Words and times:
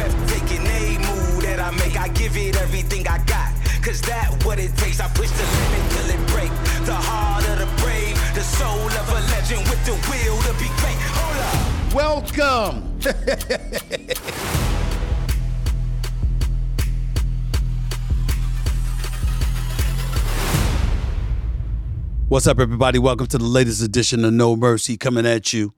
Breathtaking, 0.00 0.64
a 0.66 0.96
move 0.96 1.42
that 1.42 1.60
I 1.60 1.70
make. 1.72 2.00
I 2.00 2.08
give 2.08 2.34
it 2.34 2.56
everything 2.56 3.06
I 3.06 3.18
got. 3.24 3.52
Cause 3.84 4.00
that 4.02 4.32
what 4.46 4.58
it 4.58 4.74
takes. 4.78 4.98
I 4.98 5.08
push 5.08 5.28
the 5.28 5.44
limit 5.44 5.92
till 5.92 6.08
it 6.08 6.26
break. 6.32 6.50
The 6.86 6.94
heart 6.94 7.46
of 7.50 7.58
the 7.58 7.66
brave, 7.82 8.16
the 8.34 8.40
soul 8.40 8.88
of 8.88 9.08
a 9.10 9.20
legend 9.28 9.68
with 9.68 9.84
the 9.84 9.92
will 10.08 10.40
to 10.48 10.52
be 10.56 10.70
great. 10.80 10.96
Hold 11.12 11.36
up. 11.44 11.60
Welcome. 11.92 12.96
What's 22.30 22.46
up, 22.46 22.58
everybody? 22.58 22.98
Welcome 22.98 23.26
to 23.26 23.36
the 23.36 23.44
latest 23.44 23.82
edition 23.82 24.24
of 24.24 24.32
No 24.32 24.56
Mercy 24.56 24.96
coming 24.96 25.26
at 25.26 25.52
you 25.52 25.74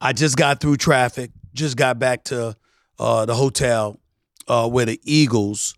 I 0.00 0.12
just 0.12 0.36
got 0.36 0.60
through 0.60 0.76
traffic, 0.76 1.30
just 1.54 1.76
got 1.76 1.98
back 1.98 2.22
to 2.24 2.54
uh, 2.98 3.24
the 3.26 3.34
hotel 3.34 3.98
uh, 4.48 4.68
where 4.68 4.86
the 4.86 5.00
Eagles 5.04 5.74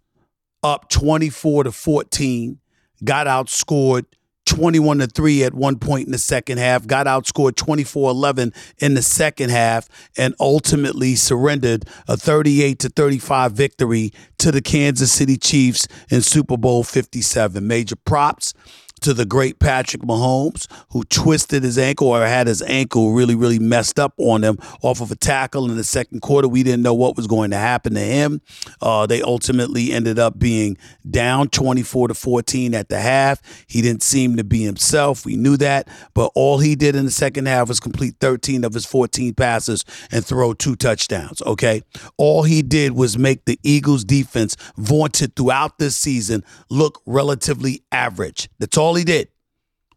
up 0.63 0.89
24 0.89 1.65
to 1.65 1.73
14 1.73 2.59
got 3.05 3.27
outscored 3.27 4.07
21 4.47 4.99
to 4.99 5.07
3 5.07 5.45
at 5.45 5.55
one 5.55 5.79
point 5.79 6.07
in 6.07 6.13
the 6.13 6.19
second 6.19 6.59
half, 6.59 6.87
got 6.87 7.07
outscored 7.07 7.57
24 7.57 8.11
11 8.11 8.53
in 8.79 8.95
the 8.95 9.03
second 9.03 9.51
half, 9.51 9.89
and 10.17 10.35
ultimately 10.41 11.15
surrendered 11.15 11.85
a 12.09 12.17
38 12.17 12.79
to 12.79 12.89
35 12.89 13.53
victory 13.53 14.13
to 14.39 14.51
the 14.51 14.63
Kansas 14.63 15.13
City 15.13 15.37
Chiefs 15.37 15.87
in 16.11 16.23
Super 16.23 16.57
Bowl 16.57 16.83
57. 16.83 17.67
Major 17.67 17.97
props 17.97 18.55
to 19.01 19.13
the 19.13 19.25
great 19.25 19.59
Patrick 19.59 20.03
Mahomes, 20.03 20.67
who 20.91 21.05
twisted 21.05 21.63
his 21.63 21.79
ankle 21.79 22.09
or 22.09 22.27
had 22.27 22.47
his 22.47 22.63
ankle 22.63 23.13
really, 23.13 23.35
really 23.35 23.59
messed 23.59 23.99
up 23.99 24.15
on 24.19 24.43
him 24.43 24.59
off 24.83 25.01
of 25.01 25.11
a 25.11 25.17
tackle 25.17 25.71
in 25.71 25.77
the 25.77 25.85
second 25.85 26.23
quarter. 26.23 26.49
We 26.49 26.63
didn't 26.63 26.83
know 26.83 26.95
what 26.95 27.17
was 27.17 27.27
going 27.27 27.51
to 27.51 27.57
happen 27.57 27.95
to 27.95 28.01
him. 28.01 28.41
Uh, 28.81 29.07
they 29.07 29.23
ultimately 29.23 29.93
ended 29.93 30.19
up 30.19 30.39
being 30.39 30.79
down 31.09 31.49
24 31.49 32.09
to 32.09 32.15
14 32.15 32.75
at 32.75 32.89
the 32.89 33.01
half. 33.01 33.41
He 33.69 33.83
didn't 33.83 34.03
seem 34.03 34.37
to 34.37 34.45
be 34.45 34.63
himself. 34.63 35.25
We 35.25 35.37
knew 35.37 35.57
that. 35.59 35.89
But 36.15 36.33
all 36.35 36.59
he 36.59 36.75
did 36.75 36.97
in 36.97 37.05
the 37.05 37.11
second 37.11 37.47
half 37.47 37.69
was 37.69 37.81
complete 37.81 38.15
13 38.21 38.65
of 38.65 38.75
his 38.75 38.87
14 38.87 39.35
passes 39.35 39.85
and 40.11 40.25
throw 40.25 40.55
two 40.55 40.77
touchdowns. 40.77 41.43
Okay. 41.43 41.83
All 42.17 42.45
he 42.45 42.63
did 42.63 42.93
was 42.93 43.19
make 43.19 43.45
the 43.45 43.59
Eagles 43.63 44.05
defense 44.05 44.57
vaunted 44.77 45.37
throughout 45.37 45.79
this 45.79 45.97
season 45.97 46.43
look 46.71 47.03
relatively 47.07 47.83
average. 47.93 48.49
That's 48.59 48.77
all 48.77 48.86
all 48.87 48.95
he 48.95 49.05
did. 49.05 49.29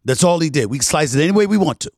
That's 0.04 0.24
all 0.24 0.40
he 0.40 0.50
did. 0.50 0.66
We 0.70 0.80
slice 0.80 1.14
it 1.14 1.22
any 1.22 1.30
way 1.30 1.46
we 1.46 1.56
want 1.56 1.80
to. 1.80 1.92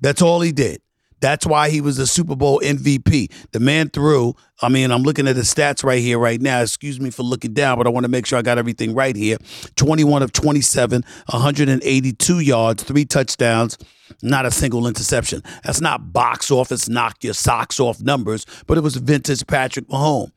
That's 0.00 0.22
all 0.22 0.40
he 0.40 0.52
did. 0.52 0.80
That's 1.20 1.44
why 1.46 1.70
he 1.70 1.80
was 1.80 1.96
the 1.96 2.06
Super 2.06 2.36
Bowl 2.36 2.60
MVP. 2.60 3.32
The 3.50 3.58
man 3.58 3.88
threw, 3.88 4.34
I 4.60 4.68
mean, 4.68 4.92
I'm 4.92 5.02
looking 5.02 5.26
at 5.26 5.34
the 5.34 5.42
stats 5.42 5.82
right 5.82 6.00
here, 6.00 6.18
right 6.18 6.40
now. 6.40 6.60
Excuse 6.60 7.00
me 7.00 7.10
for 7.10 7.22
looking 7.22 7.52
down, 7.52 7.78
but 7.78 7.86
I 7.86 7.90
want 7.90 8.04
to 8.04 8.08
make 8.08 8.26
sure 8.26 8.38
I 8.38 8.42
got 8.42 8.58
everything 8.58 8.94
right 8.94 9.16
here. 9.16 9.38
21 9.76 10.22
of 10.22 10.32
27, 10.32 11.02
182 11.30 12.38
yards, 12.40 12.82
three 12.82 13.06
touchdowns, 13.06 13.78
not 14.22 14.44
a 14.44 14.50
single 14.50 14.86
interception. 14.86 15.42
That's 15.64 15.80
not 15.80 16.12
box 16.12 16.50
office, 16.50 16.88
knock 16.88 17.24
your 17.24 17.34
socks 17.34 17.80
off 17.80 18.00
numbers, 18.00 18.44
but 18.66 18.76
it 18.76 18.82
was 18.82 18.96
vintage 18.96 19.46
Patrick 19.46 19.88
Mahomes 19.88 20.32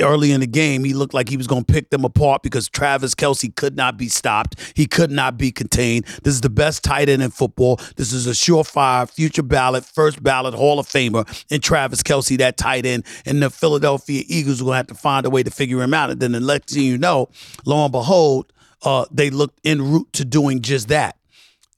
early 0.00 0.32
in 0.32 0.40
the 0.40 0.46
game, 0.46 0.84
he 0.84 0.94
looked 0.94 1.14
like 1.14 1.28
he 1.28 1.36
was 1.36 1.46
going 1.46 1.64
to 1.64 1.72
pick 1.72 1.90
them 1.90 2.04
apart 2.04 2.42
because 2.42 2.68
Travis 2.68 3.14
Kelce 3.14 3.54
could 3.54 3.76
not 3.76 3.96
be 3.96 4.08
stopped. 4.08 4.72
He 4.74 4.86
could 4.86 5.10
not 5.10 5.38
be 5.38 5.50
contained. 5.50 6.04
This 6.22 6.34
is 6.34 6.40
the 6.40 6.50
best 6.50 6.84
tight 6.84 7.08
end 7.08 7.22
in 7.22 7.30
football. 7.30 7.80
This 7.96 8.12
is 8.12 8.26
a 8.26 8.30
surefire 8.30 9.08
future 9.08 9.42
ballot, 9.42 9.84
first 9.84 10.22
ballot 10.22 10.54
Hall 10.54 10.78
of 10.78 10.86
Famer 10.86 11.26
in 11.50 11.60
Travis 11.60 12.02
Kelce, 12.02 12.38
that 12.38 12.56
tight 12.56 12.86
end. 12.86 13.04
And 13.24 13.42
the 13.42 13.50
Philadelphia 13.50 14.22
Eagles 14.26 14.58
to 14.58 14.70
have 14.70 14.86
to 14.88 14.94
find 14.94 15.26
a 15.26 15.30
way 15.30 15.42
to 15.42 15.50
figure 15.50 15.82
him 15.82 15.94
out. 15.94 16.10
And 16.10 16.20
then 16.20 16.32
the 16.32 16.40
you 16.70 16.98
know, 16.98 17.28
lo 17.64 17.84
and 17.84 17.92
behold, 17.92 18.52
uh, 18.82 19.06
they 19.10 19.30
looked 19.30 19.60
en 19.64 19.82
route 19.82 20.12
to 20.14 20.24
doing 20.24 20.60
just 20.62 20.88
that. 20.88 21.16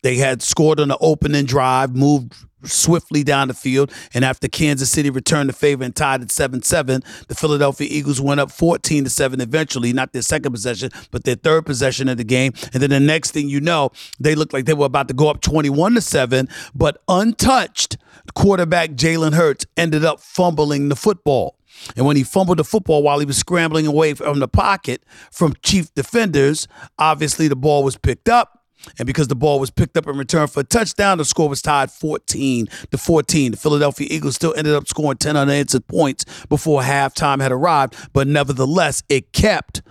They 0.02 0.16
had 0.16 0.42
scored 0.42 0.80
on 0.80 0.88
the 0.88 0.98
opening 0.98 1.44
drive, 1.44 1.94
moved 1.94 2.34
swiftly 2.64 3.22
down 3.22 3.48
the 3.48 3.54
field. 3.54 3.92
And 4.14 4.24
after 4.24 4.48
Kansas 4.48 4.90
City 4.90 5.10
returned 5.10 5.48
the 5.48 5.52
favor 5.52 5.84
and 5.84 5.94
tied 5.94 6.22
at 6.22 6.30
7 6.30 6.62
7, 6.62 7.02
the 7.28 7.34
Philadelphia 7.34 7.88
Eagles 7.90 8.20
went 8.20 8.40
up 8.40 8.50
14 8.50 9.04
to 9.04 9.10
7 9.10 9.40
eventually, 9.40 9.92
not 9.92 10.12
their 10.12 10.22
second 10.22 10.52
possession, 10.52 10.90
but 11.10 11.24
their 11.24 11.36
third 11.36 11.66
possession 11.66 12.08
of 12.08 12.16
the 12.16 12.24
game. 12.24 12.52
And 12.72 12.82
then 12.82 12.90
the 12.90 13.00
next 13.00 13.32
thing 13.32 13.48
you 13.48 13.60
know, 13.60 13.90
they 14.18 14.34
looked 14.34 14.52
like 14.52 14.64
they 14.64 14.74
were 14.74 14.86
about 14.86 15.08
to 15.08 15.14
go 15.14 15.28
up 15.28 15.40
21 15.40 15.94
to 15.94 16.00
7, 16.00 16.48
but 16.74 17.02
untouched, 17.08 17.96
quarterback 18.34 18.90
Jalen 18.90 19.34
Hurts 19.34 19.66
ended 19.76 20.04
up 20.04 20.20
fumbling 20.20 20.88
the 20.88 20.96
football. 20.96 21.56
And 21.96 22.06
when 22.06 22.16
he 22.16 22.24
fumbled 22.24 22.58
the 22.58 22.64
football 22.64 23.04
while 23.04 23.20
he 23.20 23.26
was 23.26 23.38
scrambling 23.38 23.86
away 23.86 24.14
from 24.14 24.40
the 24.40 24.48
pocket 24.48 25.04
from 25.30 25.54
chief 25.62 25.94
defenders, 25.94 26.66
obviously 26.98 27.46
the 27.46 27.54
ball 27.54 27.84
was 27.84 27.96
picked 27.96 28.28
up 28.28 28.57
and 28.98 29.06
because 29.06 29.28
the 29.28 29.36
ball 29.36 29.60
was 29.60 29.70
picked 29.70 29.96
up 29.96 30.06
and 30.06 30.18
returned 30.18 30.50
for 30.50 30.60
a 30.60 30.64
touchdown, 30.64 31.18
the 31.18 31.24
score 31.24 31.48
was 31.48 31.62
tied 31.62 31.90
14 31.90 32.68
to 32.90 32.98
14. 32.98 33.52
The 33.52 33.56
Philadelphia 33.56 34.08
Eagles 34.10 34.36
still 34.36 34.54
ended 34.56 34.74
up 34.74 34.88
scoring 34.88 35.18
10 35.18 35.36
unanswered 35.36 35.86
points 35.86 36.24
before 36.48 36.82
halftime 36.82 37.40
had 37.40 37.52
arrived, 37.52 37.94
but 38.12 38.26
nevertheless, 38.26 39.02
it 39.08 39.32
kept 39.32 39.82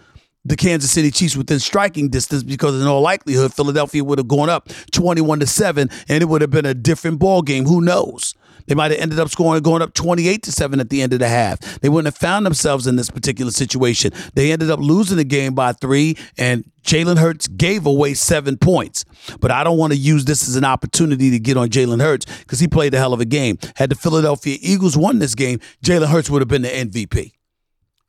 the 0.46 0.56
Kansas 0.56 0.92
City 0.92 1.12
Chiefs 1.12 1.36
within 1.36 1.60
striking 1.60 2.10
distance 2.10 2.42
because 2.42 2.80
in 2.80 2.88
all 2.88 3.02
likelihood 3.02 3.54
Philadelphia 3.54 4.04
would 4.04 4.18
have 4.18 4.30
gone 4.30 4.50
up 4.50 4.70
21 4.94 5.42
to 5.42 5.46
7 5.46 5.90
and 6.08 6.22
it 6.22 6.26
would 6.28 6.42
have 6.42 6.52
been 6.52 6.66
a 6.66 6.74
different 6.74 7.20
ball 7.20 7.42
game. 7.42 7.66
Who 7.66 7.82
knows? 7.82 8.34
They 8.68 8.76
might 8.76 8.92
have 8.92 9.00
ended 9.00 9.20
up 9.20 9.30
scoring 9.30 9.62
going 9.64 9.82
up 9.82 9.94
28 9.94 10.44
to 10.44 10.52
7 10.52 10.80
at 10.80 10.90
the 10.90 11.02
end 11.02 11.14
of 11.14 11.20
the 11.20 11.28
half. 11.28 11.60
They 11.82 11.90
wouldn't 11.90 12.14
have 12.14 12.20
found 12.20 12.46
themselves 12.46 12.86
in 12.88 12.96
this 12.96 13.10
particular 13.10 13.52
situation. 13.52 14.12
They 14.36 14.52
ended 14.52 14.70
up 14.70 14.80
losing 14.80 15.18
the 15.18 15.24
game 15.24 15.56
by 15.56 15.74
3 15.74 16.16
and 16.38 16.70
Jalen 16.84 17.18
Hurts 17.18 17.48
gave 17.48 17.86
away 17.86 18.14
7 18.14 18.58
points. 18.58 19.04
But 19.40 19.52
I 19.52 19.64
don't 19.64 19.78
want 19.78 19.94
to 19.94 20.00
use 20.00 20.26
this 20.26 20.48
as 20.48 20.56
an 20.56 20.64
opportunity 20.64 21.32
to 21.32 21.40
get 21.40 21.58
on 21.58 21.70
Jalen 21.70 22.02
Hurts 22.02 22.26
cuz 22.46 22.60
he 22.60 22.68
played 22.68 22.94
a 22.94 22.98
hell 22.98 23.14
of 23.14 23.20
a 23.20 23.26
game. 23.26 23.58
Had 23.76 23.90
the 23.90 23.96
Philadelphia 23.96 24.58
Eagles 24.62 24.98
won 24.98 25.20
this 25.20 25.36
game, 25.36 25.60
Jalen 25.84 26.08
Hurts 26.08 26.30
would 26.30 26.42
have 26.42 26.50
been 26.50 26.62
the 26.62 26.70
MVP. 26.70 27.32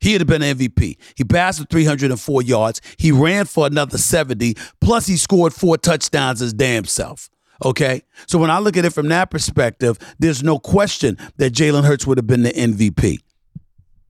He'd 0.01 0.21
have 0.21 0.27
been 0.27 0.41
MVP. 0.41 0.97
He 1.15 1.23
passed 1.25 1.59
for 1.59 1.65
304 1.65 2.41
yards. 2.41 2.81
He 2.97 3.11
ran 3.11 3.45
for 3.45 3.67
another 3.67 3.97
70. 3.97 4.55
Plus, 4.79 5.07
he 5.07 5.17
scored 5.17 5.53
four 5.53 5.77
touchdowns 5.77 6.39
his 6.39 6.53
damn 6.53 6.85
self. 6.85 7.29
Okay. 7.63 8.03
So 8.27 8.37
when 8.37 8.49
I 8.49 8.59
look 8.59 8.77
at 8.77 8.85
it 8.85 8.93
from 8.93 9.09
that 9.09 9.29
perspective, 9.29 9.97
there's 10.17 10.43
no 10.43 10.59
question 10.59 11.17
that 11.37 11.53
Jalen 11.53 11.83
Hurts 11.83 12.07
would 12.07 12.17
have 12.17 12.27
been 12.27 12.43
the 12.43 12.51
MVP. 12.51 13.19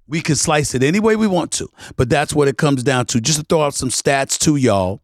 We 0.07 0.21
can 0.21 0.35
slice 0.35 0.73
it 0.73 0.81
any 0.81 0.99
way 0.99 1.15
we 1.15 1.27
want 1.27 1.51
to, 1.53 1.69
but 1.95 2.09
that's 2.09 2.33
what 2.33 2.47
it 2.47 2.57
comes 2.57 2.81
down 2.81 3.05
to. 3.07 3.21
Just 3.21 3.39
to 3.39 3.45
throw 3.45 3.63
out 3.63 3.75
some 3.75 3.89
stats 3.89 4.39
to 4.39 4.55
y'all. 4.55 5.01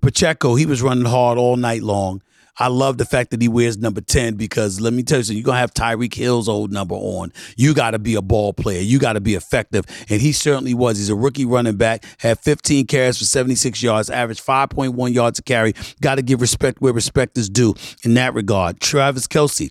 Pacheco, 0.00 0.54
he 0.54 0.66
was 0.66 0.82
running 0.82 1.04
hard 1.04 1.36
all 1.36 1.56
night 1.56 1.82
long. 1.82 2.22
I 2.58 2.68
love 2.68 2.98
the 2.98 3.04
fact 3.04 3.30
that 3.30 3.42
he 3.42 3.48
wears 3.48 3.78
number 3.78 4.00
10 4.00 4.34
because 4.34 4.80
let 4.80 4.92
me 4.92 5.02
tell 5.02 5.18
you 5.18 5.24
something, 5.24 5.36
you're 5.36 5.44
going 5.44 5.56
to 5.56 5.60
have 5.60 5.74
Tyreek 5.74 6.14
Hill's 6.14 6.48
old 6.48 6.72
number 6.72 6.94
on. 6.94 7.32
You 7.56 7.74
got 7.74 7.90
to 7.90 7.98
be 7.98 8.14
a 8.14 8.22
ball 8.22 8.52
player. 8.52 8.80
You 8.80 8.98
got 8.98 9.14
to 9.14 9.20
be 9.20 9.34
effective. 9.34 9.84
And 10.08 10.20
he 10.20 10.32
certainly 10.32 10.74
was. 10.74 10.98
He's 10.98 11.10
a 11.10 11.14
rookie 11.14 11.44
running 11.44 11.76
back, 11.76 12.04
had 12.18 12.38
15 12.38 12.86
carries 12.86 13.18
for 13.18 13.24
76 13.24 13.82
yards, 13.82 14.10
averaged 14.10 14.44
5.1 14.44 15.14
yards 15.14 15.38
a 15.38 15.42
carry. 15.42 15.74
Got 16.00 16.16
to 16.16 16.22
give 16.22 16.40
respect 16.40 16.80
where 16.80 16.92
respect 16.92 17.36
is 17.36 17.48
due 17.48 17.74
in 18.04 18.14
that 18.14 18.34
regard. 18.34 18.80
Travis 18.80 19.26
Kelce 19.26 19.70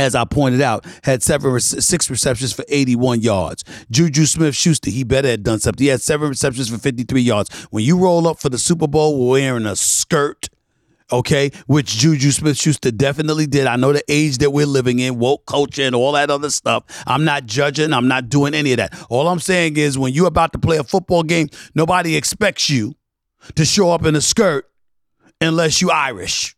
as 0.00 0.14
I 0.14 0.24
pointed 0.24 0.62
out, 0.62 0.86
had 1.02 1.22
seven, 1.22 1.60
six 1.60 2.08
receptions 2.08 2.54
for 2.54 2.64
81 2.68 3.20
yards. 3.20 3.64
Juju 3.90 4.24
Smith 4.24 4.56
Schuster, 4.56 4.90
he 4.90 5.04
better 5.04 5.28
had 5.28 5.42
done 5.42 5.60
something. 5.60 5.84
He 5.84 5.90
had 5.90 6.00
seven 6.00 6.30
receptions 6.30 6.70
for 6.70 6.78
53 6.78 7.20
yards. 7.20 7.54
When 7.70 7.84
you 7.84 7.98
roll 7.98 8.26
up 8.26 8.38
for 8.40 8.48
the 8.48 8.56
Super 8.56 8.86
Bowl 8.86 9.28
wearing 9.28 9.66
a 9.66 9.76
skirt, 9.76 10.48
okay, 11.12 11.50
which 11.66 11.96
Juju 11.96 12.30
Smith 12.30 12.56
Schuster 12.56 12.90
definitely 12.90 13.46
did. 13.46 13.66
I 13.66 13.76
know 13.76 13.92
the 13.92 14.04
age 14.08 14.38
that 14.38 14.50
we're 14.50 14.66
living 14.66 14.98
in, 14.98 15.18
woke 15.18 15.46
culture, 15.46 15.82
and 15.82 15.94
all 15.94 16.12
that 16.12 16.30
other 16.30 16.50
stuff. 16.50 16.84
I'm 17.06 17.24
not 17.24 17.46
judging, 17.46 17.92
I'm 17.92 18.08
not 18.08 18.28
doing 18.28 18.54
any 18.54 18.72
of 18.72 18.78
that. 18.78 19.06
All 19.08 19.28
I'm 19.28 19.40
saying 19.40 19.76
is 19.76 19.98
when 19.98 20.12
you're 20.12 20.28
about 20.28 20.52
to 20.52 20.58
play 20.58 20.76
a 20.78 20.84
football 20.84 21.22
game, 21.22 21.48
nobody 21.74 22.16
expects 22.16 22.68
you 22.70 22.94
to 23.54 23.64
show 23.64 23.90
up 23.90 24.04
in 24.04 24.14
a 24.16 24.20
skirt 24.20 24.70
unless 25.40 25.80
you're 25.80 25.92
Irish. 25.92 26.56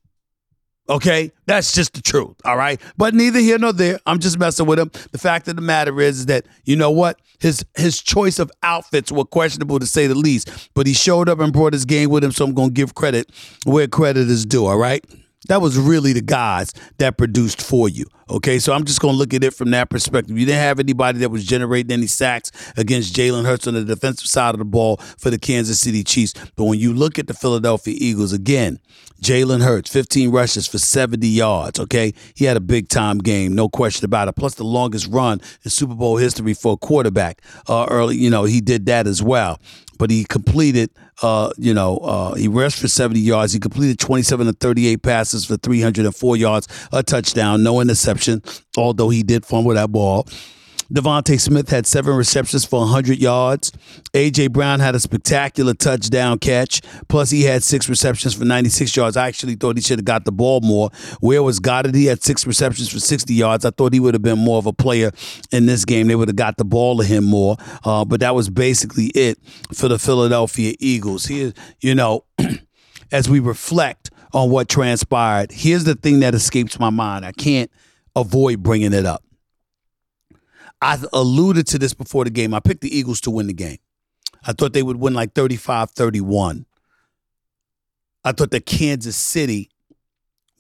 Okay, 0.89 1.31
that's 1.47 1.73
just 1.73 1.95
the 1.95 2.03
truth. 2.03 2.37
All 2.45 2.57
right, 2.57 2.81
but 2.97 3.15
neither 3.15 3.39
here 3.39 3.59
nor 3.59 3.73
there. 3.73 4.01
I'm 4.05 4.19
just 4.19 4.39
messing 4.39 4.67
with 4.67 4.79
him. 4.79 4.91
The 5.13 5.19
fact 5.19 5.47
of 5.49 5.57
the 5.57 5.63
matter 5.63 6.01
is, 6.01 6.27
that 6.27 6.47
you 6.65 6.75
know 6.77 6.91
what 6.91 7.21
his 7.39 7.65
his 7.77 8.01
choice 8.01 8.39
of 8.39 8.51
outfits 8.63 9.13
were 9.13 9.25
questionable 9.25 9.79
to 9.79 9.87
say 9.87 10.07
the 10.07 10.15
least. 10.15 10.71
But 10.75 10.87
he 10.87 10.93
showed 10.93 11.29
up 11.29 11.39
and 11.39 11.53
brought 11.53 11.73
his 11.73 11.85
game 11.85 12.11
with 12.11 12.25
him, 12.25 12.33
so 12.33 12.45
I'm 12.45 12.55
gonna 12.55 12.71
give 12.71 12.95
credit 12.95 13.31
where 13.65 13.87
credit 13.87 14.29
is 14.29 14.45
due. 14.45 14.67
All 14.67 14.79
right. 14.79 15.05
That 15.49 15.61
was 15.61 15.77
really 15.77 16.13
the 16.13 16.23
guys 16.23 16.73
that 16.99 17.19
produced 17.19 17.61
for 17.61 17.89
you. 17.89 18.07
Okay, 18.31 18.59
so 18.61 18.73
I'm 18.73 18.85
just 18.85 19.01
to 19.01 19.09
look 19.09 19.35
at 19.35 19.43
it 19.43 19.53
from 19.53 19.73
that 19.73 19.91
perspective. 19.91 20.39
You 20.39 20.47
didn't 20.47 20.61
have 20.61 20.79
anybody 20.79 21.19
that 21.19 21.31
was 21.31 21.45
generating 21.45 21.91
any 21.91 22.07
sacks 22.07 22.53
against 22.77 23.15
Jalen 23.15 23.45
Hurts 23.45 23.67
on 23.67 23.75
the 23.75 23.85
defensive 23.85 24.29
side 24.29 24.55
of 24.55 24.59
the 24.59 24.65
ball 24.65 24.99
for 25.19 25.31
the 25.31 25.39
Kansas 25.39 25.81
City 25.81 26.05
Chiefs. 26.05 26.33
But 26.57 26.65
when 26.65 26.79
you 26.79 26.95
look 26.95 27.19
at 27.19 27.27
the 27.27 27.35
Philadelphia 27.35 27.95
Eagles, 27.99 28.33
again, 28.33 28.79
Jalen 29.23 29.63
Hurts, 29.63 29.91
15 29.91 30.31
rushes 30.31 30.67
for 30.67 30.79
70 30.79 31.27
yards. 31.27 31.79
Okay, 31.79 32.13
he 32.35 32.45
had 32.45 32.57
a 32.57 32.61
big 32.61 32.89
time 32.89 33.19
game, 33.19 33.55
no 33.55 33.69
question 33.69 34.05
about 34.05 34.29
it. 34.29 34.37
Plus, 34.37 34.55
the 34.55 34.65
longest 34.65 35.07
run 35.07 35.41
in 35.65 35.71
Super 35.71 35.95
Bowl 35.95 36.17
history 36.17 36.55
for 36.55 36.75
a 36.75 36.77
quarterback. 36.77 37.41
Uh, 37.69 37.87
early, 37.89 38.17
you 38.17 38.31
know, 38.31 38.45
he 38.45 38.61
did 38.61 38.87
that 38.87 39.07
as 39.07 39.23
well 39.23 39.61
but 40.03 40.11
he 40.11 40.25
completed, 40.25 40.91
uh, 41.23 41.53
you 41.57 41.73
know, 41.73 41.99
uh, 41.99 42.35
he 42.35 42.49
rushed 42.49 42.81
for 42.81 42.89
70 42.89 43.21
yards. 43.21 43.53
He 43.53 43.61
completed 43.61 44.01
27 44.01 44.47
to 44.47 44.53
38 44.53 45.01
passes 45.01 45.45
for 45.45 45.57
304 45.57 46.37
yards, 46.37 46.67
a 46.91 47.05
touchdown, 47.05 47.63
no 47.63 47.81
interception, 47.81 48.43
although 48.77 49.11
he 49.11 49.23
did 49.23 49.47
fumble 49.47 49.75
that 49.75 49.93
ball. 49.93 50.27
DeVonta 50.93 51.41
Smith 51.41 51.71
had 51.71 51.87
seven 51.87 52.15
receptions 52.15 52.67
for 52.67 52.81
100 52.81 53.19
yards. 53.19 53.73
A.J. 54.13 54.49
Brown 54.49 54.79
had 54.79 54.95
a 54.95 55.01
spectacular 55.01 55.73
touchdown 55.73 56.39
catch. 56.39 56.83
Plus, 57.09 57.31
he 57.31 57.45
had 57.45 57.63
six 57.63 57.89
receptions 57.89 58.35
for 58.35 58.45
96 58.45 58.95
yards. 58.95 59.17
I 59.17 59.27
actually 59.27 59.55
thought 59.55 59.79
he 59.79 59.83
should 59.83 60.01
have 60.01 60.05
got 60.05 60.27
the 60.27 60.33
ball 60.33 60.61
more. 60.61 60.91
Where 61.21 61.43
was 61.43 61.61
Goedert? 61.61 61.95
He 61.95 62.05
had 62.07 62.23
six 62.23 62.47
receptions 62.47 62.91
for 62.91 62.99
60 62.99 63.33
yards. 63.33 63.65
I 63.65 63.71
thought 63.71 63.95
he 63.95 64.01
would 64.01 64.13
have 64.13 64.23
been 64.23 64.39
more 64.39 64.59
of 64.59 64.67
a 64.67 64.73
player 64.75 65.13
in 65.51 65.65
this 65.65 65.87
game. 65.87 66.09
They 66.09 66.15
would 66.15 66.29
have 66.29 66.37
got 66.37 66.59
the 66.59 66.65
ball 66.65 66.99
to 66.99 67.05
him 67.05 67.25
more. 67.25 67.57
Uh, 67.85 68.05
but 68.05 68.21
that 68.21 68.35
was 68.35 68.51
basically 68.51 69.07
it 69.15 69.39
for 69.73 69.89
the 69.89 69.99
Philadelphia 69.99 70.75
Eagles. 70.79 71.25
Here, 71.25 71.55
you 71.81 71.95
know, 71.95 72.27
as 73.13 73.31
we 73.31 73.41
reflect 73.41 74.11
on 74.35 74.51
what 74.51 74.69
transpired, 74.69 75.53
here's 75.53 75.85
the 75.85 75.95
thing 75.95 76.21
that 76.21 76.35
escapes 76.35 76.79
my 76.79 76.91
mind. 76.91 77.25
I 77.25 77.33
can't 77.33 77.71
avoid 78.15 78.63
bringing 78.63 78.93
it 78.93 79.07
up. 79.07 79.25
I 80.83 80.99
alluded 81.13 81.69
to 81.69 81.79
this 81.79 81.95
before 81.95 82.25
the 82.25 82.31
game. 82.31 82.53
I 82.53 82.61
picked 82.61 82.81
the 82.81 82.95
Eagles 82.95 83.21
to 83.23 83.31
win 83.31 83.47
the 83.47 83.53
game. 83.53 83.79
I 84.45 84.53
thought 84.53 84.73
they 84.73 84.83
would 84.83 84.97
win 84.97 85.15
like 85.15 85.33
35 85.33 85.93
31. 85.93 86.67
I 88.25 88.33
thought 88.33 88.51
that 88.51 88.67
Kansas 88.67 89.17
City 89.17 89.71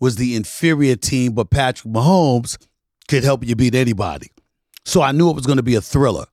was 0.01 0.17
the 0.17 0.37
inferior 0.37 0.97
team, 0.97 1.33
but 1.33 1.51
Patrick 1.51 1.93
Mahomes 1.93 2.57
could 3.09 3.25
help 3.25 3.45
you 3.45 3.57
beat 3.57 3.75
anybody. 3.75 4.31
So 4.85 5.03
I 5.03 5.13
knew 5.13 5.29
it 5.31 5.37
was 5.37 5.47
going 5.47 5.59
to 5.59 5.63
be 5.63 5.75
a 5.75 5.81
thriller. 5.81 6.27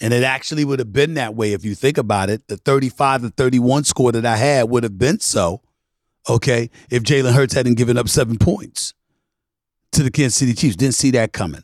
And 0.00 0.12
it 0.12 0.24
actually 0.24 0.64
would 0.64 0.78
have 0.78 0.92
been 0.92 1.14
that 1.14 1.34
way 1.34 1.52
if 1.52 1.64
you 1.64 1.74
think 1.74 1.96
about 1.96 2.28
it. 2.28 2.48
The 2.48 2.56
35 2.56 3.22
to 3.22 3.28
31 3.30 3.84
score 3.84 4.12
that 4.12 4.26
I 4.26 4.36
had 4.36 4.68
would 4.68 4.82
have 4.82 4.98
been 4.98 5.20
so, 5.20 5.62
okay, 6.28 6.70
if 6.90 7.02
Jalen 7.02 7.34
Hurts 7.34 7.54
hadn't 7.54 7.74
given 7.74 7.96
up 7.96 8.08
seven 8.08 8.36
points 8.36 8.94
to 9.92 10.02
the 10.02 10.10
Kansas 10.10 10.36
City 10.36 10.54
Chiefs. 10.54 10.76
Didn't 10.76 10.94
see 10.94 11.12
that 11.12 11.32
coming. 11.32 11.62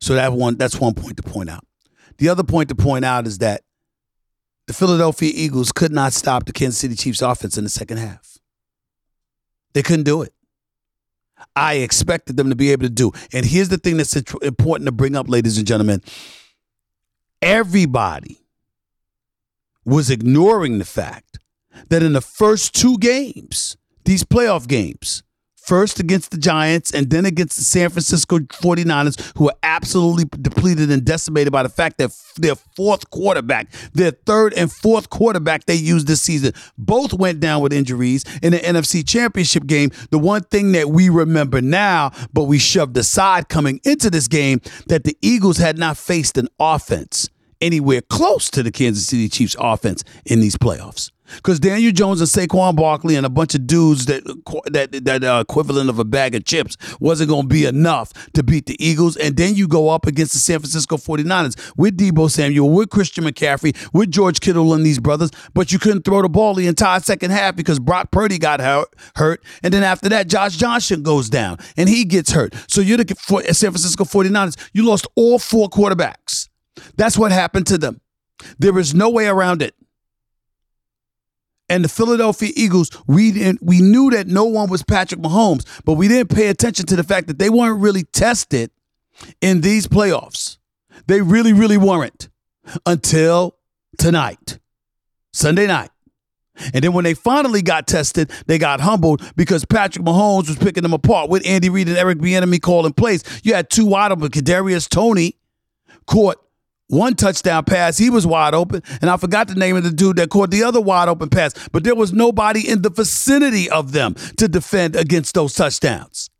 So 0.00 0.14
that 0.14 0.32
one 0.32 0.56
that's 0.56 0.80
one 0.80 0.94
point 0.94 1.16
to 1.18 1.22
point 1.22 1.50
out. 1.50 1.64
The 2.18 2.28
other 2.28 2.44
point 2.44 2.68
to 2.70 2.74
point 2.74 3.04
out 3.04 3.26
is 3.26 3.38
that 3.38 3.62
the 4.66 4.72
Philadelphia 4.72 5.32
Eagles 5.34 5.72
could 5.72 5.92
not 5.92 6.12
stop 6.12 6.46
the 6.46 6.52
Kansas 6.52 6.78
City 6.78 6.94
Chiefs 6.94 7.22
offense 7.22 7.58
in 7.58 7.64
the 7.64 7.70
second 7.70 7.98
half. 7.98 8.38
They 9.72 9.82
couldn't 9.82 10.04
do 10.04 10.22
it. 10.22 10.32
I 11.56 11.74
expected 11.74 12.36
them 12.36 12.50
to 12.50 12.56
be 12.56 12.70
able 12.70 12.84
to 12.84 12.90
do. 12.90 13.12
And 13.32 13.46
here's 13.46 13.68
the 13.68 13.78
thing 13.78 13.96
that's 13.96 14.14
important 14.42 14.86
to 14.86 14.92
bring 14.92 15.16
up, 15.16 15.28
ladies 15.28 15.58
and 15.58 15.66
gentlemen. 15.66 16.02
Everybody 17.42 18.40
was 19.84 20.10
ignoring 20.10 20.78
the 20.78 20.84
fact 20.84 21.38
that 21.88 22.02
in 22.02 22.12
the 22.12 22.20
first 22.20 22.74
two 22.74 22.98
games, 22.98 23.76
these 24.04 24.24
playoff 24.24 24.68
games, 24.68 25.22
first 25.70 26.00
against 26.00 26.32
the 26.32 26.36
Giants 26.36 26.90
and 26.92 27.10
then 27.10 27.24
against 27.24 27.56
the 27.56 27.62
San 27.62 27.90
Francisco 27.90 28.40
49ers, 28.40 29.38
who 29.38 29.50
are 29.50 29.54
absolutely 29.62 30.24
depleted 30.42 30.90
and 30.90 31.04
decimated 31.04 31.52
by 31.52 31.62
the 31.62 31.68
fact 31.68 31.98
that 31.98 32.10
their 32.36 32.56
fourth 32.56 33.08
quarterback, 33.10 33.70
their 33.92 34.10
third 34.10 34.52
and 34.54 34.72
fourth 34.72 35.10
quarterback 35.10 35.66
they 35.66 35.76
used 35.76 36.08
this 36.08 36.22
season, 36.22 36.54
both 36.76 37.14
went 37.14 37.38
down 37.38 37.62
with 37.62 37.72
injuries 37.72 38.24
in 38.42 38.50
the 38.50 38.58
NFC 38.58 39.06
Championship 39.06 39.64
game. 39.64 39.92
The 40.10 40.18
one 40.18 40.42
thing 40.42 40.72
that 40.72 40.90
we 40.90 41.08
remember 41.08 41.60
now, 41.60 42.10
but 42.32 42.44
we 42.44 42.58
shoved 42.58 42.96
aside 42.96 43.48
coming 43.48 43.80
into 43.84 44.10
this 44.10 44.26
game, 44.26 44.60
that 44.88 45.04
the 45.04 45.16
Eagles 45.22 45.58
had 45.58 45.78
not 45.78 45.96
faced 45.96 46.36
an 46.36 46.48
offense 46.58 47.30
anywhere 47.60 48.00
close 48.00 48.50
to 48.50 48.62
the 48.62 48.70
Kansas 48.70 49.06
City 49.06 49.28
Chiefs 49.28 49.56
offense 49.58 50.04
in 50.24 50.40
these 50.40 50.56
playoffs. 50.56 51.10
Because 51.36 51.60
Daniel 51.60 51.92
Jones 51.92 52.20
and 52.20 52.28
Saquon 52.28 52.76
Barkley 52.76 53.16
and 53.16 53.24
a 53.24 53.30
bunch 53.30 53.54
of 53.54 53.66
dudes 53.66 54.06
that 54.06 54.24
that 54.72 55.04
that 55.04 55.40
equivalent 55.40 55.88
of 55.88 55.98
a 55.98 56.04
bag 56.04 56.34
of 56.34 56.44
chips 56.44 56.76
wasn't 56.98 57.30
going 57.30 57.42
to 57.42 57.48
be 57.48 57.64
enough 57.64 58.12
to 58.32 58.42
beat 58.42 58.66
the 58.66 58.76
Eagles. 58.84 59.16
And 59.16 59.36
then 59.36 59.54
you 59.54 59.68
go 59.68 59.88
up 59.88 60.06
against 60.06 60.32
the 60.32 60.38
San 60.38 60.58
Francisco 60.58 60.96
49ers 60.96 61.72
with 61.76 61.96
Deebo 61.96 62.30
Samuel, 62.30 62.70
with 62.70 62.90
Christian 62.90 63.24
McCaffrey, 63.24 63.76
with 63.92 64.10
George 64.10 64.40
Kittle 64.40 64.74
and 64.74 64.84
these 64.84 64.98
brothers, 64.98 65.30
but 65.54 65.72
you 65.72 65.78
couldn't 65.78 66.04
throw 66.04 66.22
the 66.22 66.28
ball 66.28 66.54
the 66.54 66.66
entire 66.66 67.00
second 67.00 67.30
half 67.30 67.56
because 67.56 67.78
Brock 67.78 68.10
Purdy 68.10 68.38
got 68.38 68.60
hurt. 68.60 69.44
And 69.62 69.72
then 69.72 69.82
after 69.82 70.08
that, 70.08 70.28
Josh 70.28 70.56
Johnson 70.56 71.02
goes 71.02 71.30
down 71.30 71.58
and 71.76 71.88
he 71.88 72.04
gets 72.04 72.32
hurt. 72.32 72.54
So 72.68 72.80
you're 72.80 72.98
the 72.98 73.06
San 73.52 73.70
Francisco 73.70 74.04
49ers. 74.04 74.56
You 74.72 74.84
lost 74.84 75.06
all 75.14 75.38
four 75.38 75.68
quarterbacks. 75.68 76.49
That's 76.96 77.18
what 77.18 77.32
happened 77.32 77.66
to 77.68 77.78
them. 77.78 78.00
There 78.58 78.78
is 78.78 78.94
no 78.94 79.10
way 79.10 79.26
around 79.26 79.62
it 79.62 79.74
and 81.70 81.84
the 81.84 81.88
Philadelphia 81.88 82.50
Eagles, 82.54 82.90
we 83.06 83.30
didn't 83.30 83.62
we 83.62 83.80
knew 83.80 84.10
that 84.10 84.26
no 84.26 84.44
one 84.44 84.68
was 84.68 84.82
Patrick 84.82 85.20
Mahomes, 85.20 85.64
but 85.84 85.94
we 85.94 86.08
didn't 86.08 86.34
pay 86.34 86.48
attention 86.48 86.84
to 86.86 86.96
the 86.96 87.04
fact 87.04 87.28
that 87.28 87.38
they 87.38 87.48
weren't 87.48 87.80
really 87.80 88.02
tested 88.02 88.70
in 89.40 89.60
these 89.60 89.86
playoffs. 89.86 90.58
They 91.06 91.22
really, 91.22 91.52
really 91.52 91.78
weren't 91.78 92.28
until 92.84 93.56
tonight, 93.98 94.58
Sunday 95.32 95.66
night. 95.66 95.90
And 96.74 96.84
then 96.84 96.92
when 96.92 97.04
they 97.04 97.14
finally 97.14 97.62
got 97.62 97.86
tested, 97.86 98.30
they 98.46 98.58
got 98.58 98.80
humbled 98.80 99.22
because 99.34 99.64
Patrick 99.64 100.04
Mahomes 100.04 100.48
was 100.48 100.58
picking 100.58 100.82
them 100.82 100.92
apart 100.92 101.30
with 101.30 101.46
Andy 101.46 101.70
Reid 101.70 101.88
and 101.88 101.96
Eric 101.96 102.18
Bieniemy 102.18 102.60
calling 102.60 102.92
plays. 102.92 103.22
You 103.44 103.54
had 103.54 103.70
two 103.70 103.86
wide 103.86 104.12
open. 104.12 104.28
Kadarius 104.28 104.88
Toney 104.88 105.36
caught 106.06 106.36
one 106.90 107.14
touchdown 107.14 107.64
pass. 107.64 107.96
He 107.96 108.10
was 108.10 108.26
wide 108.26 108.54
open. 108.54 108.82
And 109.00 109.08
I 109.08 109.16
forgot 109.16 109.48
the 109.48 109.54
name 109.54 109.76
of 109.76 109.84
the 109.84 109.90
dude 109.90 110.16
that 110.16 110.30
caught 110.30 110.50
the 110.50 110.62
other 110.62 110.80
wide 110.80 111.08
open 111.08 111.30
pass. 111.30 111.54
But 111.68 111.84
there 111.84 111.94
was 111.94 112.12
nobody 112.12 112.68
in 112.68 112.82
the 112.82 112.90
vicinity 112.90 113.70
of 113.70 113.92
them 113.92 114.14
to 114.36 114.48
defend 114.48 114.96
against 114.96 115.34
those 115.34 115.54
touchdowns. 115.54 116.30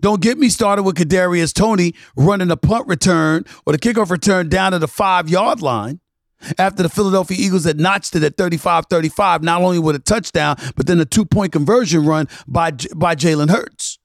Don't 0.00 0.22
get 0.22 0.38
me 0.38 0.48
started 0.48 0.84
with 0.84 0.96
Kadarius 0.96 1.52
Toney 1.52 1.94
running 2.16 2.50
a 2.50 2.56
punt 2.56 2.86
return 2.86 3.44
or 3.66 3.72
the 3.72 3.78
kickoff 3.78 4.10
return 4.10 4.48
down 4.48 4.72
to 4.72 4.78
the 4.78 4.86
five 4.86 5.28
yard 5.28 5.60
line 5.60 6.00
after 6.58 6.82
the 6.82 6.88
Philadelphia 6.88 7.36
Eagles 7.38 7.64
had 7.64 7.80
notched 7.80 8.14
it 8.14 8.22
at 8.22 8.36
35 8.36 8.86
35, 8.88 9.42
not 9.42 9.60
only 9.60 9.78
with 9.80 9.96
a 9.96 10.00
touchdown, 10.00 10.56
but 10.76 10.86
then 10.86 11.00
a 11.00 11.04
two 11.04 11.24
point 11.24 11.52
conversion 11.52 12.06
run 12.06 12.28
by, 12.46 12.70
by 12.94 13.14
Jalen 13.14 13.50
Hurts. 13.50 13.98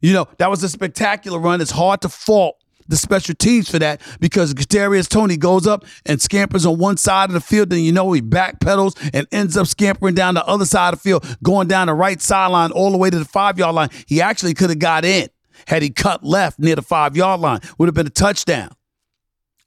You 0.00 0.12
know, 0.12 0.28
that 0.38 0.48
was 0.48 0.62
a 0.62 0.68
spectacular 0.68 1.38
run. 1.38 1.60
It's 1.60 1.70
hard 1.70 2.00
to 2.02 2.08
fault 2.08 2.57
the 2.88 2.96
special 2.96 3.34
teams 3.34 3.70
for 3.70 3.78
that 3.78 4.00
because 4.20 4.54
Kadarius 4.54 5.08
Toney 5.08 5.36
goes 5.36 5.66
up 5.66 5.84
and 6.06 6.20
scampers 6.20 6.66
on 6.66 6.78
one 6.78 6.96
side 6.96 7.30
of 7.30 7.34
the 7.34 7.40
field, 7.40 7.70
then 7.70 7.80
you 7.80 7.92
know 7.92 8.10
he 8.12 8.20
backpedals 8.20 8.98
and 9.12 9.26
ends 9.30 9.56
up 9.56 9.66
scampering 9.66 10.14
down 10.14 10.34
the 10.34 10.46
other 10.46 10.64
side 10.64 10.94
of 10.94 11.02
the 11.02 11.08
field, 11.08 11.38
going 11.42 11.68
down 11.68 11.86
the 11.86 11.94
right 11.94 12.20
sideline 12.20 12.72
all 12.72 12.90
the 12.90 12.98
way 12.98 13.10
to 13.10 13.18
the 13.18 13.24
five 13.24 13.58
yard 13.58 13.74
line. 13.74 13.90
He 14.06 14.20
actually 14.20 14.54
could 14.54 14.70
have 14.70 14.78
got 14.78 15.04
in 15.04 15.28
had 15.66 15.82
he 15.82 15.90
cut 15.90 16.24
left 16.24 16.58
near 16.58 16.76
the 16.76 16.82
five 16.82 17.16
yard 17.16 17.40
line, 17.40 17.60
would 17.78 17.86
have 17.86 17.94
been 17.94 18.06
a 18.06 18.10
touchdown. 18.10 18.70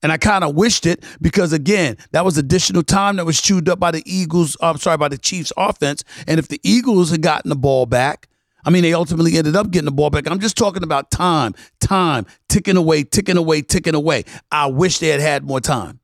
And 0.03 0.11
I 0.11 0.17
kind 0.17 0.43
of 0.43 0.55
wished 0.55 0.87
it 0.87 1.03
because 1.21 1.53
again, 1.53 1.95
that 2.11 2.25
was 2.25 2.37
additional 2.37 2.81
time 2.81 3.17
that 3.17 3.25
was 3.25 3.39
chewed 3.39 3.69
up 3.69 3.79
by 3.79 3.91
the 3.91 4.01
Eagles. 4.05 4.57
I'm 4.61 4.77
sorry, 4.77 4.97
by 4.97 5.09
the 5.09 5.17
Chiefs 5.17 5.53
offense. 5.57 6.03
And 6.27 6.39
if 6.39 6.47
the 6.47 6.59
Eagles 6.63 7.11
had 7.11 7.21
gotten 7.21 7.49
the 7.49 7.55
ball 7.55 7.85
back, 7.85 8.27
I 8.65 8.69
mean, 8.69 8.83
they 8.83 8.93
ultimately 8.93 9.37
ended 9.37 9.55
up 9.55 9.71
getting 9.71 9.85
the 9.85 9.91
ball 9.91 10.09
back. 10.09 10.29
I'm 10.29 10.39
just 10.39 10.57
talking 10.57 10.83
about 10.83 11.11
time, 11.11 11.53
time, 11.79 12.25
ticking 12.49 12.77
away, 12.77 13.03
ticking 13.03 13.37
away, 13.37 13.61
ticking 13.61 13.95
away. 13.95 14.25
I 14.51 14.67
wish 14.67 14.99
they 14.99 15.07
had 15.07 15.21
had 15.21 15.43
more 15.43 15.59
time. 15.59 15.99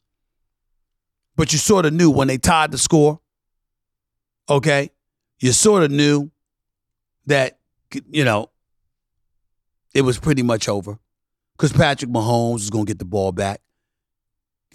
But 1.36 1.54
you 1.54 1.60
sort 1.60 1.86
of 1.86 1.94
knew 1.94 2.10
when 2.10 2.28
they 2.28 2.38
tied 2.38 2.72
the 2.72 2.78
score, 2.78 3.20
okay? 4.50 4.90
You 5.40 5.52
sort 5.52 5.84
of 5.84 5.92
knew 5.92 6.32
that, 7.28 7.60
you 8.10 8.26
know, 8.26 8.50
it 9.94 10.02
was 10.02 10.18
pretty 10.18 10.42
much 10.42 10.68
over 10.68 10.98
because 11.56 11.74
Patrick 11.74 12.12
Mahomes 12.12 12.54
was 12.54 12.70
going 12.70 12.86
to 12.86 12.90
get 12.90 13.00
the 13.00 13.06
ball 13.06 13.32
back. 13.32 13.62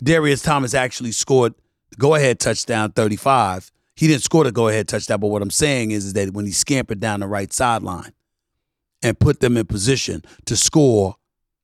Darius 0.02 0.42
Thomas 0.42 0.74
actually 0.74 1.12
scored 1.12 1.54
the 1.90 1.96
go 1.96 2.14
ahead 2.14 2.40
touchdown 2.40 2.92
35. 2.92 3.70
He 3.94 4.08
didn't 4.08 4.22
score 4.22 4.44
the 4.44 4.52
go 4.52 4.68
ahead 4.68 4.88
touchdown, 4.88 5.20
but 5.20 5.28
what 5.28 5.42
I'm 5.42 5.50
saying 5.50 5.90
is, 5.90 6.06
is 6.06 6.12
that 6.14 6.32
when 6.32 6.46
he 6.46 6.52
scampered 6.52 7.00
down 7.00 7.20
the 7.20 7.26
right 7.26 7.52
sideline 7.52 8.12
and 9.02 9.18
put 9.18 9.40
them 9.40 9.56
in 9.56 9.66
position 9.66 10.22
to 10.46 10.56
score, 10.56 11.16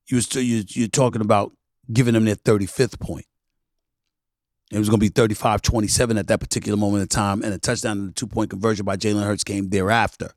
you 0.07 0.17
was 0.17 0.33
you, 0.35 0.63
you're 0.67 0.87
talking 0.87 1.21
about 1.21 1.53
giving 1.91 2.13
them 2.13 2.25
their 2.25 2.35
35th 2.35 2.99
point. 2.99 3.25
It 4.71 4.77
was 4.77 4.87
going 4.89 4.99
to 4.99 5.03
be 5.03 5.09
35 5.09 5.61
27 5.63 6.17
at 6.17 6.27
that 6.27 6.39
particular 6.39 6.77
moment 6.77 7.01
in 7.01 7.07
time, 7.07 7.41
and 7.43 7.53
a 7.53 7.57
touchdown 7.57 7.99
and 7.99 8.09
a 8.11 8.13
two 8.13 8.27
point 8.27 8.51
conversion 8.51 8.85
by 8.85 8.97
Jalen 8.97 9.23
Hurts 9.23 9.43
came 9.43 9.69
thereafter. 9.69 10.31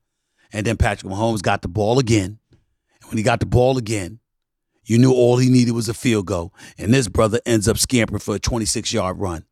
And 0.53 0.67
then 0.67 0.77
Patrick 0.77 1.11
Mahomes 1.11 1.43
got 1.43 1.63
the 1.63 1.69
ball 1.69 1.99
again. 1.99 2.39
And 2.51 3.11
when 3.11 3.17
he 3.17 3.23
got 3.23 3.41
the 3.41 3.47
ball 3.47 3.79
again, 3.79 4.21
you 4.85 4.99
knew 4.99 5.13
all 5.13 5.39
he 5.39 5.49
needed 5.49 5.73
was 5.73 5.89
a 5.89 5.95
field 5.95 6.27
goal. 6.27 6.55
And 6.77 6.93
this 6.93 7.09
brother 7.09 7.41
ends 7.47 7.69
up 7.69 7.79
scampering 7.79 8.21
for 8.21 8.35
a 8.35 8.39
26 8.39 8.93
yard 8.93 9.19
run. 9.19 9.45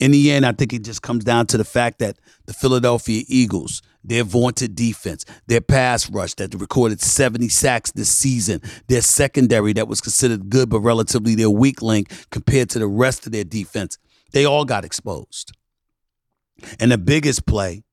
In 0.00 0.12
the 0.12 0.32
end, 0.32 0.46
I 0.46 0.52
think 0.52 0.72
it 0.72 0.82
just 0.82 1.02
comes 1.02 1.24
down 1.24 1.46
to 1.48 1.58
the 1.58 1.64
fact 1.64 1.98
that 1.98 2.16
the 2.46 2.54
Philadelphia 2.54 3.22
Eagles, 3.28 3.82
their 4.02 4.24
vaunted 4.24 4.74
defense, 4.74 5.26
their 5.46 5.60
pass 5.60 6.08
rush 6.08 6.32
that 6.34 6.54
recorded 6.54 7.02
70 7.02 7.50
sacks 7.50 7.92
this 7.92 8.10
season, 8.10 8.62
their 8.88 9.02
secondary 9.02 9.74
that 9.74 9.88
was 9.88 10.00
considered 10.00 10.48
good 10.48 10.70
but 10.70 10.80
relatively 10.80 11.34
their 11.34 11.50
weak 11.50 11.82
link 11.82 12.10
compared 12.30 12.70
to 12.70 12.78
the 12.78 12.86
rest 12.86 13.26
of 13.26 13.32
their 13.32 13.44
defense, 13.44 13.98
they 14.32 14.46
all 14.46 14.64
got 14.64 14.86
exposed. 14.86 15.52
And 16.78 16.90
the 16.90 16.98
biggest 16.98 17.44
play 17.44 17.84